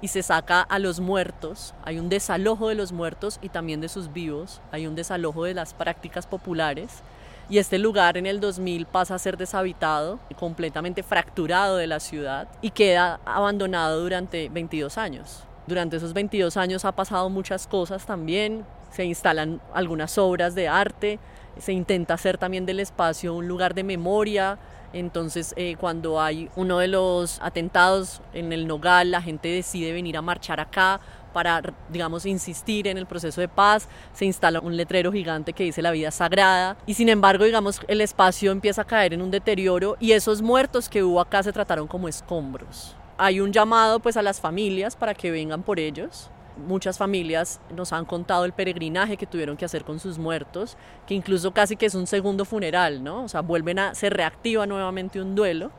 y 0.03 0.09
se 0.09 0.23
saca 0.23 0.63
a 0.63 0.79
los 0.79 1.01
muertos, 1.01 1.75
hay 1.85 1.99
un 1.99 2.09
desalojo 2.09 2.69
de 2.69 2.75
los 2.75 2.93
muertos 2.93 3.39
y 3.43 3.51
también 3.51 3.81
de 3.81 3.89
sus 3.89 4.13
vivos, 4.13 4.61
hay 4.73 4.87
un 4.87 4.95
desalojo 4.95 5.45
de 5.45 5.55
las 5.55 5.75
prácticas 5.75 6.27
populares 6.27 7.03
y 7.51 7.59
este 7.59 7.79
lugar 7.79 8.17
en 8.17 8.27
el 8.27 8.41
2000 8.41 8.87
pasa 8.87 9.17
a 9.17 9.19
ser 9.19 9.37
deshabitado, 9.37 10.21
completamente 10.39 11.03
fracturado 11.03 11.77
de 11.77 11.89
la 11.89 12.01
ciudad 12.01 12.49
y 12.63 12.71
queda 12.71 13.21
abandonado 13.25 14.01
durante 14.01 14.49
22 14.49 14.97
años. 14.97 15.45
Durante 15.67 15.97
esos 15.97 16.15
22 16.15 16.57
años 16.57 16.85
ha 16.85 16.93
pasado 16.93 17.29
muchas 17.29 17.67
cosas 17.67 18.07
también, 18.07 18.65
se 18.91 19.05
instalan 19.05 19.61
algunas 19.75 20.17
obras 20.17 20.55
de 20.55 20.69
arte, 20.69 21.19
se 21.59 21.73
intenta 21.73 22.15
hacer 22.15 22.39
también 22.39 22.67
del 22.67 22.81
espacio 22.81 23.35
un 23.35 23.49
lugar 23.49 23.75
de 23.75 23.85
memoria. 23.85 24.59
Entonces, 24.93 25.55
eh, 25.57 25.77
cuando 25.79 26.21
hay 26.21 26.51
uno 26.57 26.79
de 26.79 26.89
los 26.89 27.41
atentados 27.41 28.23
en 28.33 28.53
el 28.53 28.67
Nogal, 28.67 29.11
la 29.11 29.23
gente 29.23 29.49
decide 29.49 29.93
venir 29.93 30.17
a 30.17 30.23
marchar 30.23 30.59
acá 30.61 31.01
para, 31.33 31.63
digamos, 31.91 32.27
insistir 32.27 32.89
en 32.89 32.99
el 32.99 33.07
proceso 33.07 33.41
de 33.41 33.49
paz. 33.49 33.89
Se 34.13 34.25
instala 34.25 34.59
un 34.61 34.77
letrero 34.77 35.13
gigante 35.13 35.53
que 35.53 35.65
dice 35.65 35.81
la 35.81 35.93
vida 35.93 36.11
sagrada. 36.11 36.77
Y 36.87 36.95
sin 36.95 37.09
embargo, 37.09 37.45
digamos, 37.45 37.81
el 37.87 38.01
espacio 38.01 38.51
empieza 38.51 38.83
a 38.83 38.87
caer 38.87 39.15
en 39.15 39.23
un 39.23 39.31
deterioro 39.31 39.97
y 40.01 40.13
esos 40.13 40.43
muertos 40.43 40.89
que 40.89 41.05
hubo 41.05 41.21
acá 41.21 41.43
se 41.43 41.53
trataron 41.53 41.87
como 41.87 42.09
escombros. 42.09 42.97
Hay 43.17 43.41
un 43.41 43.53
llamado 43.53 44.01
pues 44.01 44.17
a 44.17 44.23
las 44.23 44.41
familias 44.41 44.97
para 44.97 45.15
que 45.15 45.31
vengan 45.31 45.63
por 45.63 45.79
ellos 45.79 46.31
muchas 46.61 46.99
familias 46.99 47.61
nos 47.75 47.93
han 47.93 48.05
contado 48.05 48.45
el 48.45 48.53
peregrinaje 48.53 49.17
que 49.17 49.27
tuvieron 49.27 49.57
que 49.57 49.65
hacer 49.65 49.85
con 49.85 49.99
sus 49.99 50.19
muertos, 50.19 50.77
que 51.07 51.15
incluso 51.15 51.53
casi 51.53 51.77
que 51.77 51.87
es 51.87 51.95
un 51.95 52.07
segundo 52.07 52.45
funeral, 52.45 53.03
¿no? 53.03 53.25
O 53.25 53.29
sea, 53.29 53.41
vuelven 53.41 53.79
a, 53.79 53.95
se 53.95 54.11
reactiva 54.11 54.67
nuevamente 54.67 55.21
un 55.21 55.35
duelo 55.35 55.71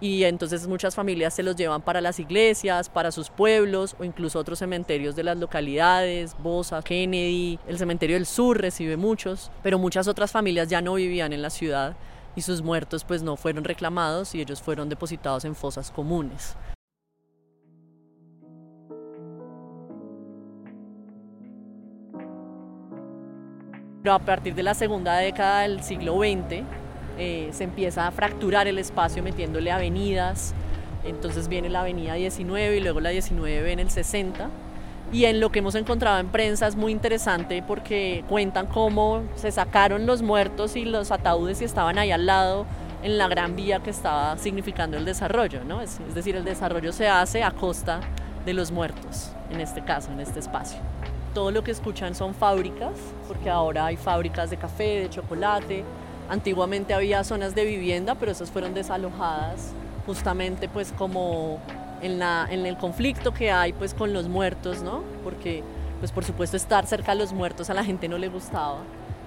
y 0.00 0.24
entonces 0.24 0.66
muchas 0.66 0.94
familias 0.94 1.34
se 1.34 1.42
los 1.42 1.56
llevan 1.56 1.82
para 1.82 2.00
las 2.00 2.18
iglesias, 2.18 2.88
para 2.88 3.12
sus 3.12 3.28
pueblos 3.28 3.94
o 3.98 4.04
incluso 4.04 4.38
otros 4.38 4.58
cementerios 4.58 5.14
de 5.14 5.24
las 5.24 5.36
localidades, 5.36 6.34
Bosa, 6.42 6.82
Kennedy, 6.82 7.58
el 7.68 7.78
cementerio 7.78 8.16
del 8.16 8.26
sur 8.26 8.58
recibe 8.60 8.96
muchos, 8.96 9.50
pero 9.62 9.78
muchas 9.78 10.08
otras 10.08 10.32
familias 10.32 10.68
ya 10.68 10.80
no 10.80 10.94
vivían 10.94 11.32
en 11.32 11.42
la 11.42 11.50
ciudad 11.50 11.96
y 12.34 12.40
sus 12.40 12.62
muertos 12.62 13.04
pues 13.04 13.22
no 13.22 13.36
fueron 13.36 13.64
reclamados 13.64 14.34
y 14.34 14.40
ellos 14.40 14.62
fueron 14.62 14.88
depositados 14.88 15.44
en 15.44 15.54
fosas 15.54 15.90
comunes. 15.90 16.56
Pero 24.02 24.14
a 24.14 24.18
partir 24.18 24.54
de 24.54 24.62
la 24.62 24.72
segunda 24.72 25.16
década 25.18 25.62
del 25.62 25.82
siglo 25.82 26.18
XX 26.18 26.64
eh, 27.18 27.50
se 27.52 27.64
empieza 27.64 28.06
a 28.06 28.10
fracturar 28.10 28.66
el 28.66 28.78
espacio 28.78 29.22
metiéndole 29.22 29.70
avenidas. 29.70 30.54
Entonces 31.04 31.48
viene 31.48 31.68
la 31.68 31.80
avenida 31.80 32.14
19 32.14 32.78
y 32.78 32.80
luego 32.80 33.00
la 33.00 33.10
19 33.10 33.72
en 33.72 33.78
el 33.78 33.90
60. 33.90 34.48
Y 35.12 35.26
en 35.26 35.40
lo 35.40 35.50
que 35.50 35.58
hemos 35.58 35.74
encontrado 35.74 36.18
en 36.18 36.28
prensa 36.28 36.66
es 36.66 36.76
muy 36.76 36.92
interesante 36.92 37.62
porque 37.66 38.24
cuentan 38.28 38.68
cómo 38.68 39.22
se 39.34 39.50
sacaron 39.50 40.06
los 40.06 40.22
muertos 40.22 40.76
y 40.76 40.84
los 40.86 41.10
ataúdes 41.10 41.60
y 41.60 41.64
estaban 41.64 41.98
ahí 41.98 42.10
al 42.10 42.24
lado 42.24 42.64
en 43.02 43.18
la 43.18 43.28
gran 43.28 43.54
vía 43.54 43.80
que 43.80 43.90
estaba 43.90 44.38
significando 44.38 44.96
el 44.96 45.04
desarrollo. 45.04 45.60
Es, 45.82 46.00
es 46.08 46.14
decir, 46.14 46.36
el 46.36 46.44
desarrollo 46.44 46.92
se 46.92 47.08
hace 47.08 47.42
a 47.42 47.50
costa 47.50 48.00
de 48.46 48.54
los 48.54 48.70
muertos, 48.72 49.32
en 49.50 49.60
este 49.60 49.82
caso, 49.82 50.10
en 50.12 50.20
este 50.20 50.38
espacio 50.38 50.78
todo 51.34 51.50
lo 51.50 51.64
que 51.64 51.70
escuchan 51.70 52.14
son 52.14 52.34
fábricas, 52.34 52.92
porque 53.28 53.50
ahora 53.50 53.86
hay 53.86 53.96
fábricas 53.96 54.50
de 54.50 54.56
café, 54.56 55.00
de 55.00 55.10
chocolate. 55.10 55.84
Antiguamente 56.28 56.94
había 56.94 57.24
zonas 57.24 57.54
de 57.54 57.64
vivienda, 57.64 58.14
pero 58.14 58.32
esas 58.32 58.50
fueron 58.50 58.74
desalojadas 58.74 59.72
justamente 60.06 60.68
pues 60.68 60.92
como 60.92 61.60
en, 62.02 62.18
la, 62.18 62.46
en 62.50 62.66
el 62.66 62.76
conflicto 62.76 63.32
que 63.32 63.50
hay 63.50 63.72
pues 63.72 63.94
con 63.94 64.12
los 64.12 64.28
muertos, 64.28 64.82
¿no? 64.82 65.02
Porque 65.22 65.62
pues 65.98 66.12
por 66.12 66.24
supuesto 66.24 66.56
estar 66.56 66.86
cerca 66.86 67.12
de 67.12 67.18
los 67.18 67.32
muertos 67.32 67.70
a 67.70 67.74
la 67.74 67.84
gente 67.84 68.08
no 68.08 68.18
le 68.18 68.28
gustaba. 68.28 68.78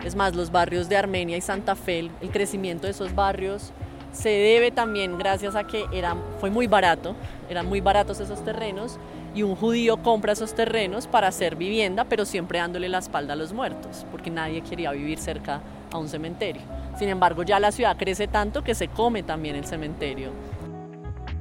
Es 0.03 0.15
más, 0.15 0.35
los 0.35 0.51
barrios 0.51 0.89
de 0.89 0.97
Armenia 0.97 1.37
y 1.37 1.41
Santa 1.41 1.75
Fe, 1.75 1.99
el 1.99 2.31
crecimiento 2.31 2.87
de 2.87 2.91
esos 2.91 3.15
barrios 3.15 3.71
se 4.11 4.29
debe 4.29 4.71
también 4.71 5.17
gracias 5.17 5.55
a 5.55 5.63
que 5.65 5.85
era, 5.93 6.15
fue 6.39 6.49
muy 6.49 6.67
barato, 6.67 7.15
eran 7.49 7.67
muy 7.67 7.81
baratos 7.81 8.19
esos 8.19 8.43
terrenos 8.43 8.97
y 9.35 9.43
un 9.43 9.55
judío 9.55 9.97
compra 9.97 10.33
esos 10.33 10.53
terrenos 10.53 11.07
para 11.07 11.27
hacer 11.27 11.55
vivienda, 11.55 12.05
pero 12.05 12.25
siempre 12.25 12.59
dándole 12.59 12.89
la 12.89 12.99
espalda 12.99 13.33
a 13.33 13.35
los 13.35 13.53
muertos, 13.53 14.05
porque 14.11 14.29
nadie 14.29 14.61
quería 14.61 14.91
vivir 14.91 15.19
cerca 15.19 15.61
a 15.91 15.97
un 15.97 16.07
cementerio. 16.07 16.61
Sin 16.97 17.09
embargo, 17.09 17.43
ya 17.43 17.59
la 17.59 17.71
ciudad 17.71 17.97
crece 17.97 18.27
tanto 18.27 18.63
que 18.63 18.75
se 18.75 18.87
come 18.87 19.23
también 19.23 19.55
el 19.55 19.65
cementerio. 19.65 20.31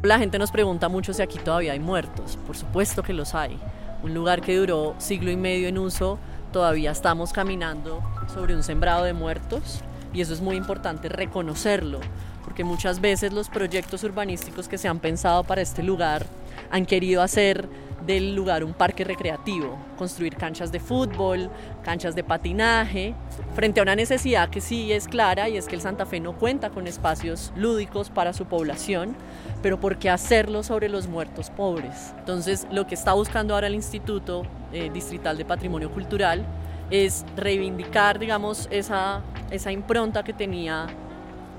La 0.02 0.18
gente 0.18 0.38
nos 0.38 0.50
pregunta 0.50 0.88
mucho 0.88 1.12
si 1.12 1.22
aquí 1.22 1.38
todavía 1.38 1.72
hay 1.72 1.80
muertos. 1.80 2.38
Por 2.46 2.56
supuesto 2.56 3.02
que 3.02 3.12
los 3.12 3.34
hay. 3.34 3.58
Un 4.02 4.14
lugar 4.14 4.40
que 4.40 4.56
duró 4.56 4.94
siglo 4.98 5.30
y 5.30 5.36
medio 5.36 5.68
en 5.68 5.78
uso, 5.78 6.18
todavía 6.52 6.90
estamos 6.90 7.32
caminando 7.32 8.02
sobre 8.32 8.56
un 8.56 8.62
sembrado 8.62 9.04
de 9.04 9.12
muertos 9.12 9.80
y 10.12 10.20
eso 10.20 10.32
es 10.32 10.40
muy 10.40 10.56
importante 10.56 11.08
reconocerlo 11.08 12.00
porque 12.44 12.64
muchas 12.64 13.00
veces 13.00 13.32
los 13.32 13.48
proyectos 13.48 14.04
urbanísticos 14.04 14.68
que 14.68 14.78
se 14.78 14.88
han 14.88 14.98
pensado 14.98 15.44
para 15.44 15.62
este 15.62 15.82
lugar 15.82 16.26
han 16.70 16.86
querido 16.86 17.22
hacer 17.22 17.68
del 18.06 18.34
lugar 18.34 18.64
un 18.64 18.74
parque 18.74 19.04
recreativo, 19.04 19.78
construir 19.96 20.36
canchas 20.36 20.72
de 20.72 20.80
fútbol, 20.80 21.50
canchas 21.82 22.14
de 22.14 22.24
patinaje, 22.24 23.14
frente 23.54 23.80
a 23.80 23.82
una 23.82 23.94
necesidad 23.94 24.50
que 24.50 24.60
sí 24.60 24.92
es 24.92 25.06
clara 25.08 25.48
y 25.48 25.56
es 25.56 25.66
que 25.66 25.74
el 25.74 25.80
Santa 25.80 26.06
Fe 26.06 26.20
no 26.20 26.36
cuenta 26.36 26.70
con 26.70 26.86
espacios 26.86 27.52
lúdicos 27.56 28.10
para 28.10 28.32
su 28.32 28.46
población, 28.46 29.14
pero 29.62 29.78
¿por 29.78 29.98
qué 29.98 30.10
hacerlo 30.10 30.62
sobre 30.62 30.88
los 30.88 31.06
muertos 31.06 31.50
pobres? 31.50 32.12
Entonces, 32.18 32.66
lo 32.70 32.86
que 32.86 32.94
está 32.94 33.12
buscando 33.12 33.54
ahora 33.54 33.68
el 33.68 33.74
Instituto 33.74 34.42
eh, 34.72 34.90
Distrital 34.92 35.36
de 35.36 35.44
Patrimonio 35.44 35.90
Cultural 35.90 36.44
es 36.90 37.24
reivindicar, 37.36 38.18
digamos, 38.18 38.68
esa, 38.70 39.22
esa 39.50 39.72
impronta 39.72 40.24
que 40.24 40.32
tenía 40.32 40.86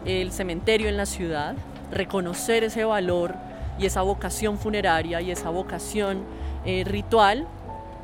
el 0.05 0.31
cementerio 0.31 0.89
en 0.89 0.97
la 0.97 1.05
ciudad, 1.05 1.55
reconocer 1.91 2.63
ese 2.65 2.83
valor 2.83 3.35
y 3.77 3.85
esa 3.85 4.01
vocación 4.01 4.57
funeraria 4.57 5.21
y 5.21 5.31
esa 5.31 5.49
vocación 5.49 6.23
eh, 6.65 6.83
ritual 6.85 7.47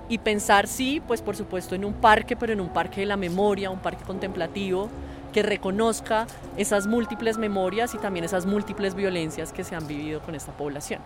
y 0.10 0.18
pensar, 0.18 0.68
sí, 0.68 1.02
pues 1.06 1.22
por 1.22 1.36
supuesto 1.36 1.76
en 1.76 1.86
un 1.86 1.94
parque, 1.94 2.36
pero 2.36 2.52
en 2.52 2.60
un 2.60 2.70
parque 2.70 3.02
de 3.02 3.06
la 3.06 3.18
memoria, 3.18 3.70
un 3.70 3.80
parque 3.80 4.04
contemplativo 4.04 4.90
que 5.32 5.44
reconozca 5.44 6.26
esas 6.58 6.88
múltiples 6.88 7.38
memorias 7.38 7.94
y 7.94 8.00
también 8.00 8.26
esas 8.26 8.46
múltiples 8.46 8.96
violencias 8.96 9.54
que 9.54 9.64
se 9.64 9.76
han 9.76 9.88
vivido 9.88 10.22
con 10.22 10.36
esta 10.36 10.52
población. 10.52 11.02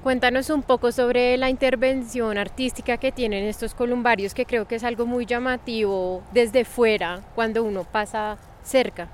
Cuéntanos 0.00 0.48
un 0.50 0.62
poco 0.62 0.92
sobre 0.92 1.36
la 1.36 1.50
intervención 1.50 2.38
artística 2.38 2.98
que 2.98 3.10
tienen 3.10 3.44
estos 3.44 3.74
columbarios, 3.74 4.32
que 4.32 4.46
creo 4.46 4.68
que 4.68 4.76
es 4.76 4.84
algo 4.84 5.06
muy 5.06 5.26
llamativo 5.26 6.22
desde 6.32 6.64
fuera 6.64 7.20
cuando 7.34 7.64
uno 7.64 7.82
pasa 7.82 8.38
cerca. 8.62 9.08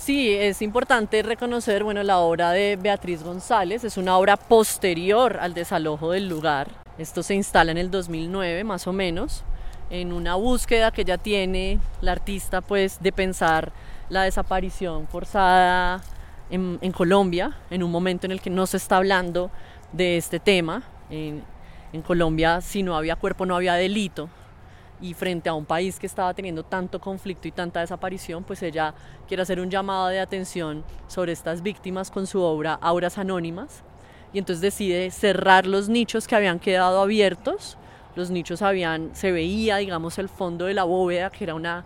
Sí, 0.00 0.34
es 0.34 0.62
importante 0.62 1.22
reconocer, 1.22 1.84
bueno, 1.84 2.02
la 2.02 2.20
obra 2.20 2.52
de 2.52 2.78
Beatriz 2.80 3.22
González, 3.22 3.84
es 3.84 3.98
una 3.98 4.16
obra 4.16 4.38
posterior 4.38 5.36
al 5.38 5.52
desalojo 5.52 6.12
del 6.12 6.26
lugar. 6.26 6.70
Esto 6.96 7.22
se 7.22 7.34
instala 7.34 7.70
en 7.70 7.76
el 7.76 7.90
2009, 7.90 8.64
más 8.64 8.86
o 8.86 8.94
menos, 8.94 9.44
en 9.90 10.14
una 10.14 10.36
búsqueda 10.36 10.90
que 10.90 11.04
ya 11.04 11.18
tiene 11.18 11.80
la 12.00 12.12
artista, 12.12 12.62
pues, 12.62 13.02
de 13.02 13.12
pensar 13.12 13.72
la 14.08 14.22
desaparición 14.22 15.06
forzada 15.06 16.00
en, 16.48 16.78
Colombia, 16.92 17.58
en 17.68 17.82
un 17.82 17.90
momento 17.90 18.24
en 18.24 18.32
el 18.32 18.40
que 18.40 18.48
no 18.48 18.66
se 18.66 18.78
está 18.78 18.96
hablando 18.96 19.50
de 19.92 20.16
este 20.16 20.40
tema. 20.40 20.82
En 21.10 21.44
Colombia, 22.06 22.62
si 22.62 22.82
no 22.82 22.96
había 22.96 23.16
cuerpo, 23.16 23.44
no 23.44 23.54
había 23.54 23.74
delito 23.74 24.30
y 25.00 25.14
frente 25.14 25.48
a 25.48 25.54
un 25.54 25.64
país 25.64 25.98
que 25.98 26.06
estaba 26.06 26.34
teniendo 26.34 26.62
tanto 26.62 27.00
conflicto 27.00 27.48
y 27.48 27.52
tanta 27.52 27.80
desaparición, 27.80 28.44
pues 28.44 28.62
ella 28.62 28.94
quiere 29.26 29.42
hacer 29.42 29.60
un 29.60 29.70
llamado 29.70 30.08
de 30.08 30.20
atención 30.20 30.84
sobre 31.08 31.32
estas 31.32 31.62
víctimas 31.62 32.10
con 32.10 32.26
su 32.26 32.40
obra 32.40 32.74
Auras 32.74 33.18
Anónimas. 33.18 33.82
Y 34.32 34.38
entonces 34.38 34.60
decide 34.60 35.10
cerrar 35.10 35.66
los 35.66 35.88
nichos 35.88 36.26
que 36.28 36.36
habían 36.36 36.60
quedado 36.60 37.00
abiertos. 37.00 37.76
Los 38.14 38.30
nichos 38.30 38.62
habían, 38.62 39.14
se 39.14 39.32
veía, 39.32 39.76
digamos, 39.76 40.18
el 40.18 40.28
fondo 40.28 40.66
de 40.66 40.74
la 40.74 40.84
bóveda, 40.84 41.30
que 41.30 41.44
era 41.44 41.54
una 41.54 41.84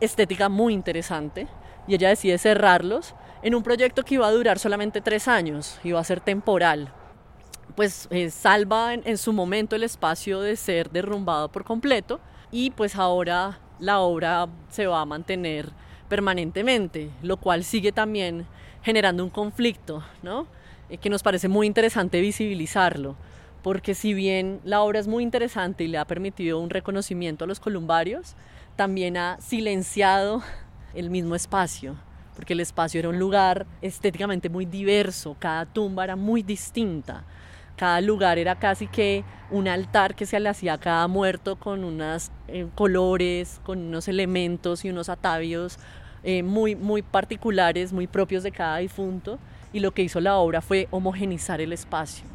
estética 0.00 0.48
muy 0.48 0.74
interesante, 0.74 1.46
y 1.86 1.94
ella 1.94 2.08
decide 2.08 2.38
cerrarlos 2.38 3.14
en 3.42 3.54
un 3.54 3.62
proyecto 3.62 4.04
que 4.04 4.14
iba 4.14 4.26
a 4.26 4.32
durar 4.32 4.58
solamente 4.58 5.00
tres 5.00 5.28
años, 5.28 5.78
iba 5.84 6.00
a 6.00 6.04
ser 6.04 6.20
temporal, 6.20 6.92
pues 7.74 8.08
eh, 8.10 8.30
salva 8.30 8.94
en, 8.94 9.18
su 9.18 9.32
momento 9.32 9.76
el 9.76 9.82
espacio 9.82 10.40
de 10.40 10.56
ser 10.56 10.90
derrumbado 10.90 11.50
por 11.50 11.64
completo 11.64 12.20
y 12.52 12.70
pues 12.70 12.94
ahora 12.94 13.58
la 13.80 14.00
obra 14.00 14.46
se 14.68 14.86
va 14.86 15.00
a 15.00 15.06
mantener 15.06 15.70
permanentemente, 16.08 17.10
lo 17.22 17.38
cual 17.38 17.64
sigue 17.64 17.90
también 17.90 18.46
generando 18.82 19.24
un 19.24 19.30
conflicto, 19.30 20.04
¿no? 20.22 20.46
Eh, 20.90 20.98
que 20.98 21.08
nos 21.08 21.22
parece 21.22 21.48
muy 21.48 21.66
interesante 21.66 22.20
visibilizarlo, 22.20 23.16
porque 23.62 23.94
si 23.94 24.12
bien 24.12 24.60
la 24.64 24.82
obra 24.82 25.00
es 25.00 25.08
muy 25.08 25.22
interesante 25.22 25.84
y 25.84 25.88
le 25.88 25.98
ha 25.98 26.04
permitido 26.04 26.60
un 26.60 26.68
reconocimiento 26.68 27.44
a 27.44 27.48
los 27.48 27.60
columbarios, 27.60 28.36
también 28.76 29.16
ha 29.16 29.40
silenciado 29.40 30.42
el 30.94 31.08
mismo 31.08 31.34
espacio, 31.34 31.96
porque 32.36 32.52
el 32.52 32.60
espacio 32.60 32.98
era 32.98 33.08
un 33.08 33.18
lugar 33.18 33.66
estéticamente 33.80 34.50
muy 34.50 34.66
diverso, 34.66 35.36
cada 35.38 35.64
tumba 35.64 36.04
era 36.04 36.16
muy 36.16 36.42
distinta, 36.42 37.24
cada 37.76 38.00
lugar 38.00 38.38
era 38.38 38.58
casi 38.58 38.86
que 38.86 39.24
un 39.50 39.68
altar 39.68 40.14
que 40.14 40.26
se 40.26 40.38
le 40.40 40.48
hacía 40.48 40.74
a 40.74 40.78
cada 40.78 41.08
muerto 41.08 41.56
con 41.56 41.84
unos 41.84 42.30
eh, 42.48 42.66
colores, 42.74 43.60
con 43.64 43.78
unos 43.78 44.08
elementos 44.08 44.84
y 44.84 44.90
unos 44.90 45.08
atavios 45.08 45.78
eh, 46.24 46.42
muy, 46.42 46.76
muy 46.76 47.02
particulares, 47.02 47.92
muy 47.92 48.06
propios 48.06 48.42
de 48.42 48.52
cada 48.52 48.78
difunto. 48.78 49.38
Y 49.72 49.80
lo 49.80 49.92
que 49.92 50.02
hizo 50.02 50.20
la 50.20 50.36
obra 50.36 50.60
fue 50.60 50.88
homogenizar 50.90 51.60
el 51.60 51.72
espacio 51.72 52.26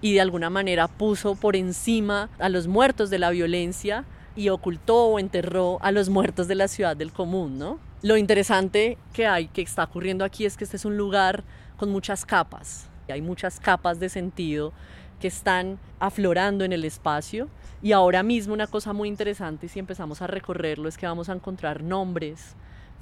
y 0.00 0.14
de 0.14 0.20
alguna 0.20 0.50
manera 0.50 0.88
puso 0.88 1.34
por 1.34 1.56
encima 1.56 2.28
a 2.38 2.48
los 2.48 2.68
muertos 2.68 3.10
de 3.10 3.18
la 3.18 3.30
violencia 3.30 4.04
y 4.36 4.50
ocultó 4.50 5.06
o 5.06 5.18
enterró 5.18 5.78
a 5.82 5.90
los 5.90 6.10
muertos 6.10 6.48
de 6.48 6.54
la 6.54 6.68
ciudad 6.68 6.96
del 6.96 7.12
común, 7.12 7.58
¿no? 7.58 7.78
Lo 8.02 8.16
interesante 8.16 8.98
que 9.12 9.26
hay, 9.26 9.48
que 9.48 9.62
está 9.62 9.84
ocurriendo 9.84 10.24
aquí, 10.24 10.44
es 10.44 10.56
que 10.56 10.64
este 10.64 10.76
es 10.76 10.84
un 10.84 10.96
lugar 10.96 11.42
con 11.78 11.90
muchas 11.90 12.26
capas. 12.26 12.88
Hay 13.12 13.22
muchas 13.22 13.60
capas 13.60 14.00
de 14.00 14.08
sentido 14.08 14.72
que 15.20 15.28
están 15.28 15.78
aflorando 15.98 16.64
en 16.64 16.72
el 16.72 16.84
espacio 16.84 17.48
y 17.82 17.92
ahora 17.92 18.22
mismo 18.22 18.52
una 18.52 18.66
cosa 18.66 18.92
muy 18.92 19.08
interesante 19.08 19.68
si 19.68 19.78
empezamos 19.78 20.20
a 20.22 20.26
recorrerlo 20.26 20.88
es 20.88 20.98
que 20.98 21.06
vamos 21.06 21.28
a 21.28 21.32
encontrar 21.32 21.82
nombres, 21.82 22.54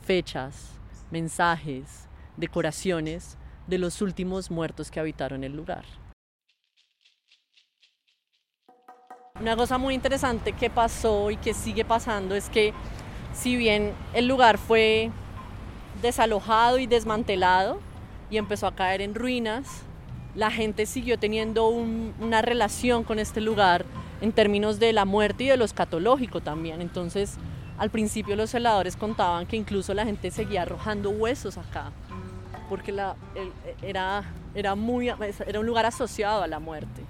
fechas, 0.03 0.73
mensajes, 1.11 2.09
decoraciones 2.37 3.37
de 3.67 3.79
los 3.79 4.03
últimos 4.03 4.51
muertos 4.51 4.91
que 4.91 5.01
habitaron 5.01 5.45
el 5.45 5.57
lugar. 5.57 5.85
Una 9.41 9.57
cosa 9.57 9.79
muy 9.79 9.95
interesante 9.95 10.53
que 10.53 10.71
pasó 10.71 11.31
y 11.31 11.37
que 11.37 11.55
sigue 11.55 11.85
pasando 11.85 12.37
es 12.37 12.49
que 12.49 12.73
si 13.33 13.57
bien 13.57 13.93
el 14.13 14.29
lugar 14.29 14.59
fue 14.59 15.11
desalojado 16.01 16.79
y 16.79 16.87
desmantelado 16.87 17.81
y 18.31 18.37
empezó 18.37 18.67
a 18.67 18.75
caer 18.75 19.01
en 19.01 19.15
ruinas, 19.15 19.84
la 20.35 20.51
gente 20.51 20.87
siguió 20.87 21.19
teniendo 21.19 21.69
una 21.69 22.43
relación 22.43 23.05
con 23.05 23.19
este 23.19 23.41
lugar 23.41 23.85
en 24.21 24.33
términos 24.33 24.81
de 24.81 24.93
la 24.93 25.05
muerte 25.05 25.45
y 25.45 25.49
de 25.49 25.57
lo 25.57 25.65
escatológico 25.65 26.41
también. 26.41 26.81
Entonces, 26.81 27.37
al 27.79 27.91
principio 27.91 28.37
los 28.37 28.51
celadores 28.51 28.97
contaban 28.97 29.47
que 29.47 29.57
incluso 29.57 29.95
la 29.95 30.05
gente 30.05 30.31
seguía 30.31 30.63
arrojando 30.63 31.11
huesos 31.11 31.59
acá, 31.59 31.93
porque 32.69 32.91
era, 33.83 34.25
era, 34.55 34.75
muy, 34.75 35.09
era 35.09 35.61
un 35.61 35.67
lugar 35.67 35.87
asociado 35.87 36.43
a 36.43 36.47
la 36.47 36.59
muerte. 36.59 37.03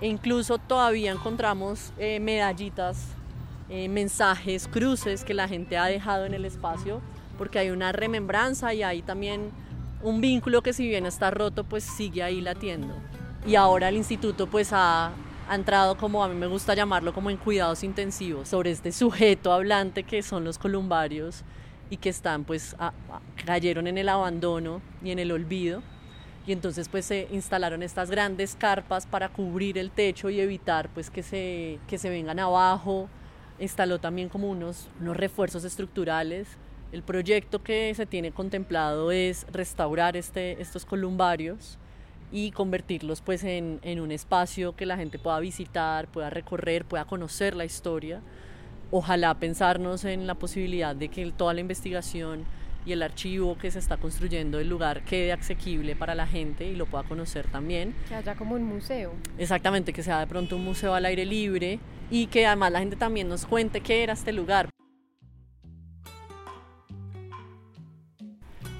E 0.00 0.08
incluso 0.08 0.58
todavía 0.58 1.12
encontramos 1.12 1.92
eh, 1.98 2.20
medallitas, 2.20 3.08
eh, 3.70 3.88
mensajes, 3.88 4.68
cruces 4.68 5.24
que 5.24 5.34
la 5.34 5.48
gente 5.48 5.78
ha 5.78 5.86
dejado 5.86 6.26
en 6.26 6.34
el 6.34 6.44
espacio, 6.44 7.00
porque 7.38 7.58
hay 7.58 7.70
una 7.70 7.92
remembranza 7.92 8.74
y 8.74 8.82
hay 8.82 9.02
también 9.02 9.50
un 10.06 10.20
vínculo 10.20 10.62
que 10.62 10.72
si 10.72 10.86
bien 10.86 11.04
está 11.04 11.32
roto, 11.32 11.64
pues 11.64 11.82
sigue 11.82 12.22
ahí 12.22 12.40
latiendo. 12.40 12.94
Y 13.44 13.56
ahora 13.56 13.88
el 13.88 13.96
instituto 13.96 14.46
pues 14.46 14.70
ha, 14.72 15.10
entrado 15.50 15.96
como 15.96 16.24
a 16.24 16.28
mí 16.28 16.34
me 16.34 16.46
gusta 16.46 16.74
llamarlo 16.74 17.12
como 17.12 17.30
en 17.30 17.36
cuidados 17.36 17.84
intensivos 17.84 18.48
sobre 18.48 18.72
este 18.72 18.90
sujeto 18.90 19.52
hablante 19.52 20.02
que 20.02 20.20
son 20.22 20.42
los 20.42 20.58
columbarios 20.58 21.44
y 21.88 21.98
que 21.98 22.08
están 22.08 22.42
pues 22.42 22.74
cayeron 23.44 23.86
en 23.86 23.96
el 23.96 24.08
abandono 24.08 24.82
y 25.04 25.12
en 25.12 25.20
el 25.20 25.30
olvido 25.30 25.84
y 26.48 26.52
entonces 26.52 26.88
pues 26.88 27.04
se 27.04 27.28
instalaron 27.30 27.84
estas 27.84 28.10
grandes 28.10 28.56
carpas 28.56 29.06
para 29.06 29.28
cubrir 29.28 29.78
el 29.78 29.92
techo 29.92 30.30
y 30.30 30.40
evitar 30.40 30.88
pues 30.88 31.10
que 31.10 31.22
se, 31.22 31.78
que 31.86 31.96
se 31.96 32.10
vengan 32.10 32.40
abajo 32.40 33.08
instaló 33.60 34.00
también 34.00 34.28
como 34.28 34.50
unos, 34.50 34.88
unos 35.00 35.16
refuerzos 35.16 35.62
estructurales 35.62 36.48
el 36.92 37.02
proyecto 37.02 37.62
que 37.62 37.92
se 37.94 38.06
tiene 38.06 38.32
contemplado 38.32 39.10
es 39.10 39.46
restaurar 39.52 40.16
este, 40.16 40.60
estos 40.62 40.84
columbarios 40.84 41.78
y 42.32 42.50
convertirlos 42.50 43.20
pues 43.20 43.44
en, 43.44 43.80
un 44.00 44.10
espacio 44.10 44.74
que 44.74 44.86
la 44.86 44.96
gente 44.96 45.18
pueda 45.18 45.38
visitar, 45.40 46.08
pueda 46.08 46.30
recorrer, 46.30 46.84
pueda 46.84 47.04
conocer 47.04 47.54
la 47.54 47.64
historia. 47.64 48.20
Ojalá 48.90 49.34
pensarnos 49.34 50.04
en 50.04 50.26
la 50.26 50.34
posibilidad 50.34 50.94
de 50.94 51.08
que 51.08 51.30
toda 51.32 51.54
la 51.54 51.60
investigación 51.60 52.44
y 52.84 52.92
el 52.92 53.02
archivo 53.02 53.58
que 53.58 53.70
se 53.70 53.80
está 53.80 53.96
construyendo 53.96 54.58
del 54.58 54.68
lugar 54.68 55.02
quede 55.04 55.32
asequible 55.32 55.96
para 55.96 56.14
la 56.14 56.26
gente 56.26 56.66
y 56.66 56.76
lo 56.76 56.86
pueda 56.86 57.02
conocer 57.02 57.48
también. 57.48 57.94
Que 58.08 58.14
haya 58.14 58.36
como 58.36 58.54
un 58.54 58.62
museo. 58.62 59.12
Exactamente, 59.38 59.92
que 59.92 60.04
sea 60.04 60.20
de 60.20 60.26
pronto 60.28 60.54
un 60.54 60.64
museo 60.64 60.94
al 60.94 61.04
aire 61.04 61.24
libre 61.24 61.80
y 62.10 62.28
que 62.28 62.46
además 62.46 62.70
la 62.70 62.78
gente 62.78 62.94
también 62.94 63.28
nos 63.28 63.44
cuente 63.44 63.80
qué 63.80 64.04
era 64.04 64.12
este 64.12 64.32
lugar. 64.32 64.68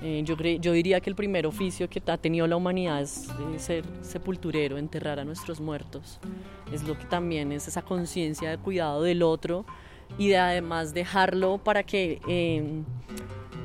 Eh, 0.03 0.23
yo, 0.25 0.37
diría 0.73 1.01
que 1.01 1.09
el 1.09 1.17
primer 1.17 1.47
oficio 1.47 1.89
que 1.89 2.03
ha 2.07 2.19
tenido 2.19 2.47
la 2.47 2.57
humanidad 2.57 3.01
es 3.01 3.29
ser 3.57 3.85
sepulturero, 4.03 4.77
enterrar 4.77 5.19
a 5.19 5.25
nuestros 5.25 5.61
muertos. 5.61 6.21
Es 6.73 6.85
lo 6.85 6.99
que 6.99 7.07
también 7.07 7.51
es 7.53 7.67
esa 7.67 7.83
conciencia 7.83 8.51
de 8.51 8.59
cuidado 8.59 9.03
del 9.03 9.23
otro 9.23 9.65
y 10.19 10.29
de 10.29 10.39
además 10.39 10.93
dejarlo 10.93 11.59
para 11.59 11.83
que 11.83 12.21
em, 12.29 12.85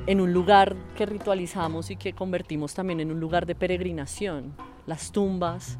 en 0.06 0.20
un 0.20 0.32
lugar 0.32 0.74
que 0.96 1.06
ritualizamos 1.06 1.90
y 1.90 1.96
que 1.96 2.14
convertimos 2.14 2.74
también 2.74 3.00
en 3.00 3.10
un 3.10 3.20
lugar 3.20 3.46
de 3.46 3.54
peregrinación. 3.54 4.54
Las 4.86 5.12
tumbas, 5.12 5.78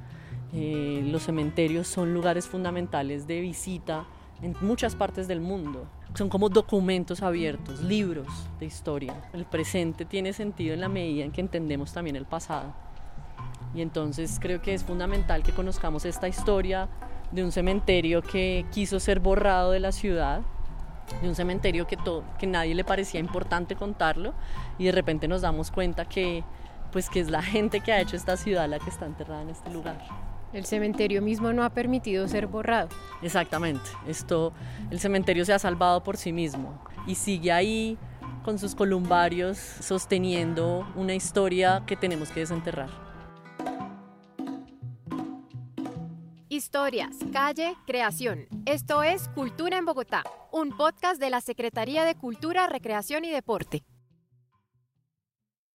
eh, 0.53 1.03
los 1.11 1.23
cementerios 1.23 1.89
son 1.89 2.13
lugares 2.13 2.47
fundamentales 2.47 3.27
de 3.27 3.41
visita 3.41 4.05
en 4.43 4.55
muchas 4.61 4.95
partes 4.97 5.27
del 5.29 5.41
mundo. 5.41 5.87
Son 6.15 6.29
como 6.29 6.51
documentos 6.51 7.23
abiertos, 7.23 7.81
libros 7.81 8.29
de 8.61 8.67
historia. 8.67 9.15
El 9.33 9.47
presente 9.47 10.05
tiene 10.05 10.35
sentido 10.35 10.75
en 10.75 10.81
la 10.81 10.89
medida 10.89 11.25
en 11.25 11.33
que 11.33 11.41
entendemos 11.41 11.93
también 11.93 12.17
el 12.17 12.27
pasado. 12.27 12.75
Y 13.75 13.81
entonces 13.81 14.39
creo 14.39 14.61
que 14.61 14.75
es 14.75 14.85
fundamental 14.85 15.43
que 15.43 15.53
conozcamos 15.53 16.05
esta 16.05 16.29
historia 16.29 16.89
de 17.31 17.43
un 17.43 17.51
cementerio 17.51 18.21
que 18.21 18.67
quiso 18.73 19.01
ser 19.01 19.21
borrado 19.21 19.71
de 19.71 19.81
la 19.81 19.91
ciudad, 19.91 20.43
de 21.23 21.29
un 21.29 21.35
cementerio 21.35 21.87
que, 21.87 21.97
todo, 21.97 22.25
que 22.39 22.47
nadie 22.47 22.75
le 22.75 22.85
parecía 22.85 23.19
importante 23.19 23.75
contarlo 23.75 24.35
y 24.79 24.85
de 24.85 24.93
repente 24.93 25.29
nos 25.29 25.41
damos 25.41 25.71
cuenta 25.71 26.05
que, 26.05 26.45
pues, 26.93 27.09
que 27.09 27.21
es 27.21 27.31
la 27.31 27.43
gente 27.43 27.81
que 27.81 27.91
ha 27.91 28.01
hecho 28.03 28.17
esta 28.17 28.37
ciudad 28.37 28.69
la 28.69 28.79
que 28.79 28.91
está 28.91 29.07
enterrada 29.07 29.41
en 29.41 29.49
este 29.49 29.71
lugar. 29.71 29.99
El 30.53 30.67
cementerio 30.67 31.23
mismo 31.23 31.53
no 31.53 31.65
ha 31.65 31.71
permitido 31.71 32.29
ser 32.29 32.47
borrado. 32.47 32.89
Exactamente. 33.23 33.89
Esto, 34.07 34.53
el 34.91 35.01
cementerio 35.01 35.45
se 35.45 35.53
ha 35.53 35.59
salvado 35.59 36.03
por 36.03 36.17
sí 36.17 36.33
mismo 36.33 36.83
y 37.07 37.15
sigue 37.15 37.53
ahí 37.53 37.99
con 38.45 38.59
sus 38.59 38.75
columbarios 38.75 39.57
sosteniendo 39.57 40.87
una 40.95 41.15
historia 41.15 41.85
que 41.87 41.97
tenemos 41.97 42.31
que 42.31 42.41
desenterrar. 42.41 42.91
Historias, 46.49 47.17
calle, 47.33 47.75
creación. 47.87 48.47
Esto 48.67 49.03
es 49.03 49.29
Cultura 49.29 49.79
en 49.79 49.87
Bogotá, 49.87 50.23
un 50.53 50.77
podcast 50.77 51.19
de 51.19 51.31
la 51.31 51.41
Secretaría 51.41 52.05
de 52.05 52.15
Cultura, 52.15 52.67
Recreación 52.67 53.25
y 53.25 53.31
Deporte. 53.31 53.83